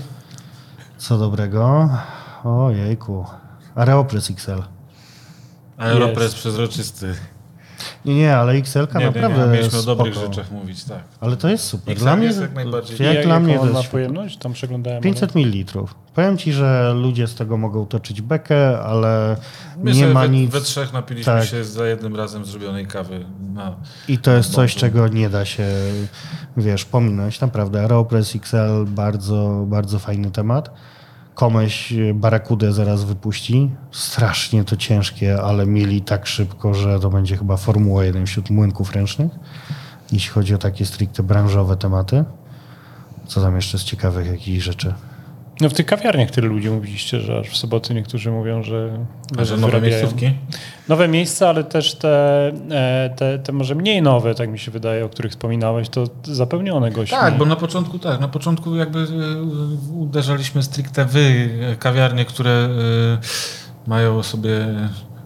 [0.98, 1.88] Co dobrego?
[2.44, 3.26] Ojejku.
[3.74, 4.62] Aeropress XL.
[5.76, 6.34] Aeropress Jest.
[6.36, 7.14] przezroczysty.
[8.04, 9.96] Nie, nie, ale XL Nie, nie, naprawdę nie, mieliśmy o spoko.
[9.96, 10.98] dobrych rzeczach mówić, tak.
[11.20, 11.92] Ale to jest super.
[11.92, 14.36] XL Dla mnie, jest jak najbardziej- jak I dla mnie on ma pojemność?
[14.38, 15.02] Tam przeglądałem.
[15.02, 15.82] 500 ml.
[16.14, 19.36] Powiem ci, że ludzie z tego mogą toczyć bekę, ale
[19.82, 20.50] My nie ma we, nic.
[20.52, 21.44] we trzech napiliśmy Tak.
[21.44, 23.24] się za jednym razem zrobionej kawy.
[23.54, 23.76] No.
[24.08, 25.66] I to jest coś, czego nie da się,
[26.56, 27.40] wiesz, pominąć.
[27.40, 27.80] Naprawdę.
[27.80, 30.70] Aeropress XL, bardzo, bardzo fajny temat.
[31.36, 33.70] Komeś Barakudę zaraz wypuści.
[33.90, 38.92] Strasznie to ciężkie, ale mieli tak szybko, że to będzie chyba Formuła 1 wśród młynków
[38.92, 39.32] ręcznych,
[40.12, 42.24] jeśli chodzi o takie stricte branżowe tematy.
[43.26, 44.94] Co tam jeszcze z ciekawych jakichś rzeczy?
[45.60, 48.98] No w tych kawiarniach tyle ludzi mówiliście, że aż w soboty niektórzy mówią, że
[49.38, 49.96] A że nowe wyrabiają.
[49.96, 50.34] miejscówki?
[50.88, 55.04] Nowe miejsca, ale też te, e, te, te może mniej nowe, tak mi się wydaje,
[55.04, 57.18] o których wspominałeś, to zapełnione gośćmi.
[57.18, 59.06] Tak, bo na początku tak, na początku jakby y,
[59.92, 61.20] uderzaliśmy stricte wy,
[61.72, 62.68] y, kawiarnie, które
[63.86, 64.66] mają sobie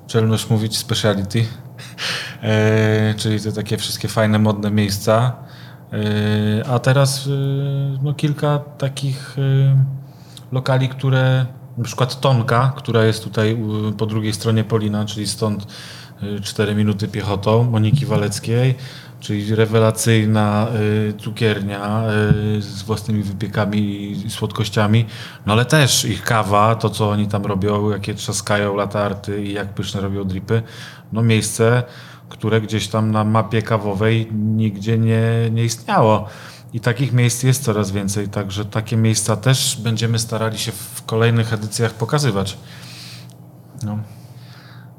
[0.06, 1.44] czelność mówić speciality,
[2.42, 5.36] e, czyli te takie wszystkie fajne, modne miejsca.
[5.92, 7.28] E, a teraz
[8.02, 9.36] no, kilka takich
[10.52, 11.46] lokali, które
[11.78, 13.56] na przykład Tonka, która jest tutaj
[13.88, 15.66] y, po drugiej stronie Polina, czyli stąd
[16.42, 18.74] 4 minuty piechotą, Moniki Waleckiej,
[19.20, 20.66] czyli rewelacyjna
[21.08, 22.02] y, cukiernia
[22.56, 25.06] y, z własnymi wypiekami i słodkościami,
[25.46, 29.74] no ale też ich kawa, to co oni tam robią, jakie trzaskają latarty i jak
[29.74, 30.62] pyszne robią dripy,
[31.12, 31.82] no miejsce,
[32.28, 35.22] które gdzieś tam na mapie kawowej nigdzie nie,
[35.52, 36.28] nie istniało.
[36.72, 41.52] I takich miejsc jest coraz więcej, także takie miejsca też będziemy starali się w kolejnych
[41.52, 42.58] edycjach pokazywać.
[43.82, 43.98] No.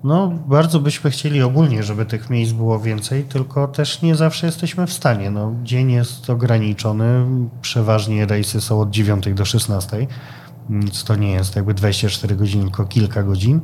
[0.04, 4.88] No, bardzo byśmy chcieli ogólnie, żeby tych miejsc było więcej, tylko też nie zawsze jesteśmy
[4.88, 5.32] w stanie.
[5.32, 7.26] No, dzień jest ograniczony,
[7.62, 10.08] przeważnie rejsy są od 9 do 16,
[10.70, 13.62] więc to nie jest jakby 24 godziny, tylko kilka godzin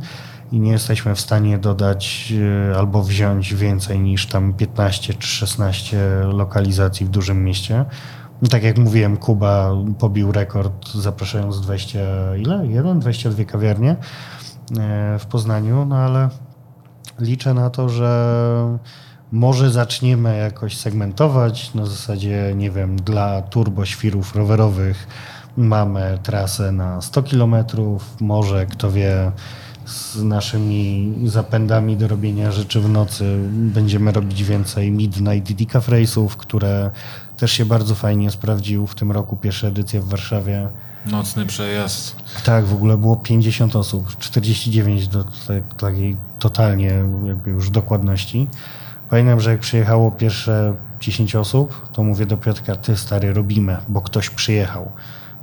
[0.51, 2.33] i nie jesteśmy w stanie dodać
[2.71, 7.85] e, albo wziąć więcej niż tam 15 czy 16 lokalizacji w dużym mieście.
[8.49, 11.99] Tak jak mówiłem, Kuba pobił rekord zapraszając 20,
[12.35, 12.67] ile?
[12.67, 12.99] Jeden?
[12.99, 13.95] 22 kawiarnie e,
[15.19, 16.29] w Poznaniu, no ale
[17.19, 18.77] liczę na to, że
[19.31, 25.07] może zaczniemy jakoś segmentować na zasadzie, nie wiem, dla turboświrów rowerowych
[25.57, 27.55] mamy trasę na 100 km,
[28.19, 29.31] może kto wie,
[29.87, 33.37] z naszymi zapędami do robienia rzeczy w nocy.
[33.51, 36.91] Będziemy robić więcej Midnight Decaf Race'ów, które
[37.37, 39.37] też się bardzo fajnie sprawdził w tym roku.
[39.37, 40.67] Pierwsza edycja w Warszawie.
[41.05, 42.15] Nocny przejazd.
[42.43, 45.25] Tak, w ogóle było 50 osób, 49 do
[45.77, 46.93] takiej totalnie
[47.25, 48.47] jakby już dokładności.
[49.09, 54.01] Pamiętam, że jak przyjechało pierwsze 10 osób, to mówię do Piotrka, ty stary, robimy, bo
[54.01, 54.91] ktoś przyjechał.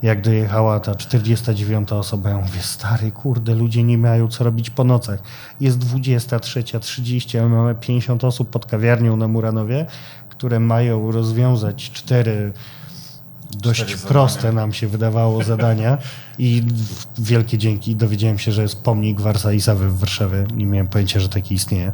[0.04, 4.84] Jak dojechała ta 49 osoba, ja mówię, stary, kurde, ludzie nie mają co robić po
[4.84, 5.22] nocach.
[5.60, 9.86] Jest 23.30, a my mamy 50 osób pod kawiarnią na Muranowie,
[10.28, 12.52] które mają rozwiązać cztery
[13.50, 14.08] dość Cztery zadania.
[14.08, 15.98] proste nam się wydawało zadania
[16.38, 16.62] i
[17.18, 17.96] wielkie dzięki.
[17.96, 20.44] Dowiedziałem się, że jest pomnik Warsa i Sawy w Warszawie.
[20.54, 21.92] Nie miałem pojęcia, że taki istnieje.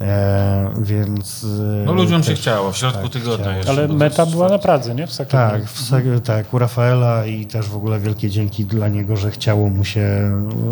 [0.00, 1.44] E, więc...
[1.44, 3.56] e, No ludziom się też- chciało, w środku tak, tygodnia chciało.
[3.56, 3.70] jeszcze.
[3.72, 4.58] Ale meta była na.
[4.58, 5.06] Pradze, nie?
[5.06, 5.16] W.
[5.16, 9.30] Tak, w, Sag- tak, u Rafaela i też w ogóle wielkie dzięki dla niego, że
[9.30, 10.30] chciało mu się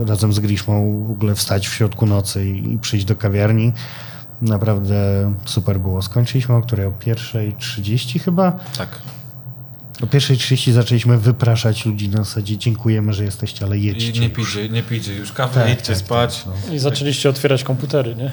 [0.09, 3.73] razem z Griszmą w ogóle wstać w środku nocy i, i przyjść do kawiarni.
[4.43, 4.95] Naprawdę
[5.45, 6.03] super było.
[6.03, 6.87] Skończyliśmy o której?
[6.87, 8.53] O pierwszej 30 chyba?
[8.79, 8.89] Tak.
[10.03, 14.11] O pierwszej 30 zaczęliśmy wypraszać ludzi na zasadzie dziękujemy, że jesteście, ale jedźcie.
[14.11, 16.43] I nie pijcie, nie pijcie już kawy, Tak, idźcie tak, spać.
[16.45, 16.75] tak, no.
[16.75, 18.31] I zaczęliście otwierać komputery, nie?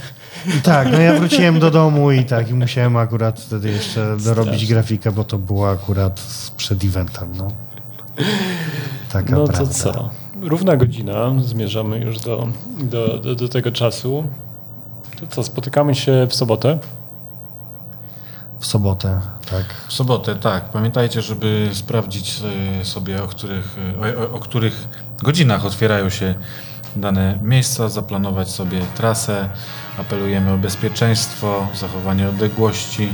[0.57, 4.53] I tak, no ja wróciłem do domu i tak, i musiałem akurat wtedy jeszcze dorobić
[4.53, 4.67] Strasznie.
[4.67, 6.21] grafikę, bo to było akurat
[6.57, 7.47] przed eventem, no.
[9.11, 10.09] Taka No to co?
[10.41, 12.47] Równa godzina, zmierzamy już do,
[12.79, 14.27] do, do, do tego czasu.
[15.19, 16.79] To co, spotykamy się w sobotę?
[18.63, 19.65] W sobotę, tak.
[19.87, 20.69] W sobotę, tak.
[20.69, 22.41] Pamiętajcie, żeby sprawdzić
[22.81, 24.87] e, sobie, o których, e, o, o, których
[25.23, 26.35] godzinach otwierają się
[26.95, 29.49] dane miejsca, zaplanować sobie trasę.
[29.97, 33.09] Apelujemy o bezpieczeństwo, zachowanie odległości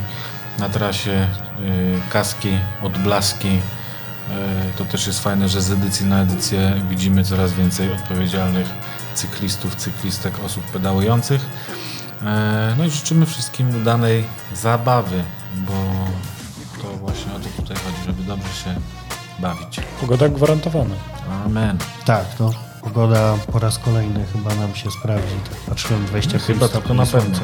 [0.59, 1.27] na trasie, e,
[2.09, 2.51] kaski,
[2.83, 3.59] odblaski.
[4.77, 8.67] To też jest fajne, że z edycji na edycję widzimy coraz więcej odpowiedzialnych
[9.13, 11.45] cyklistów, cyklistek, osób pedałujących.
[12.25, 14.23] E, No i życzymy wszystkim udanej
[14.55, 15.23] zabawy,
[15.55, 15.73] bo
[16.81, 18.75] to właśnie o to tutaj chodzi, żeby dobrze się
[19.39, 19.79] bawić.
[20.01, 20.95] Pogoda gwarantowana.
[21.45, 21.77] Amen.
[22.05, 22.51] Tak, no.
[22.83, 25.35] Pogoda po raz kolejny chyba nam się sprawdzi.
[25.49, 27.05] Tak patrzyłem 25 Chyba to, na pewno.
[27.05, 27.41] słońca.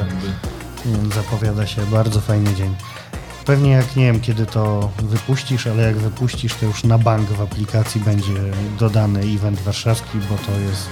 [0.86, 2.74] Więc zapowiada się bardzo fajny dzień.
[3.44, 7.40] Pewnie jak nie wiem, kiedy to wypuścisz, ale jak wypuścisz, to już na bank w
[7.40, 8.32] aplikacji będzie
[8.78, 10.88] dodany event warszawski, bo to jest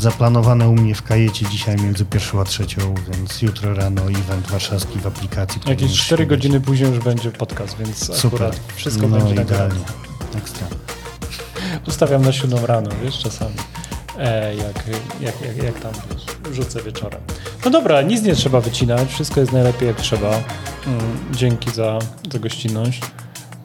[0.00, 4.98] zaplanowane u mnie w kajecie dzisiaj między pierwszą a trzecią, więc jutro rano event warszawski
[4.98, 5.60] w aplikacji.
[5.66, 8.26] Jakieś powinien 4 się godziny później już będzie podcast, więc Super.
[8.26, 9.80] akurat wszystko no, będzie idealnie.
[10.38, 10.66] Ekstra.
[11.88, 13.54] Ustawiam na siódmą rano, wiesz, czasami.
[14.18, 14.84] E, jak,
[15.20, 17.20] jak, jak, jak tam wiesz, rzucę wieczorem.
[17.64, 20.30] No dobra, nic nie trzeba wycinać, wszystko jest najlepiej jak trzeba.
[20.30, 20.44] Mm,
[21.32, 21.98] dzięki za,
[22.32, 23.00] za gościnność.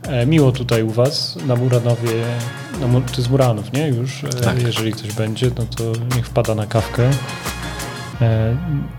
[0.08, 2.12] E, miło tutaj u Was na Muranowie.
[2.88, 3.88] Mu- to jest Muranów, nie?
[3.88, 4.24] Już.
[4.24, 4.62] E, Tak.
[4.62, 5.84] Jeżeli ktoś będzie, no to
[6.16, 7.10] niech wpada na kawkę.
[8.22, 8.56] E,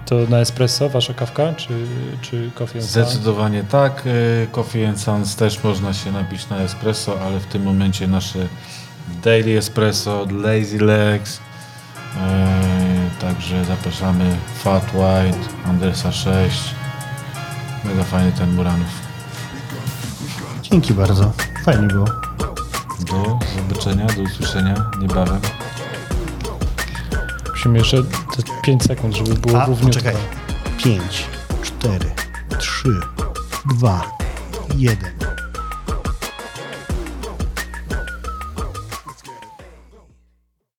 [0.06, 1.68] to na espresso wasza kawka, czy,
[2.20, 3.02] czy coffee and Sun?
[3.04, 4.02] Zdecydowanie tak.
[4.52, 8.38] Coffee and Sons też można się napić na espresso, ale w tym momencie nasze
[9.24, 11.40] Daily Espresso Lazy Legs.
[13.20, 14.24] Także zapraszamy
[14.64, 16.74] Fat White, Andersa 6.
[17.84, 19.01] Mega fajny ten Muranów.
[20.72, 21.32] Dzięki bardzo.
[21.64, 22.04] Fajnie było.
[22.98, 25.40] Do zobaczenia, do usłyszenia niebawem.
[27.50, 28.02] Musimy jeszcze
[28.36, 30.00] te 5 sekund, żeby było A, równiutko.
[30.00, 30.14] poczekaj.
[30.78, 31.26] 5,
[31.62, 32.10] 4,
[32.58, 32.88] 3,
[33.66, 34.02] 2,
[34.76, 35.31] 1.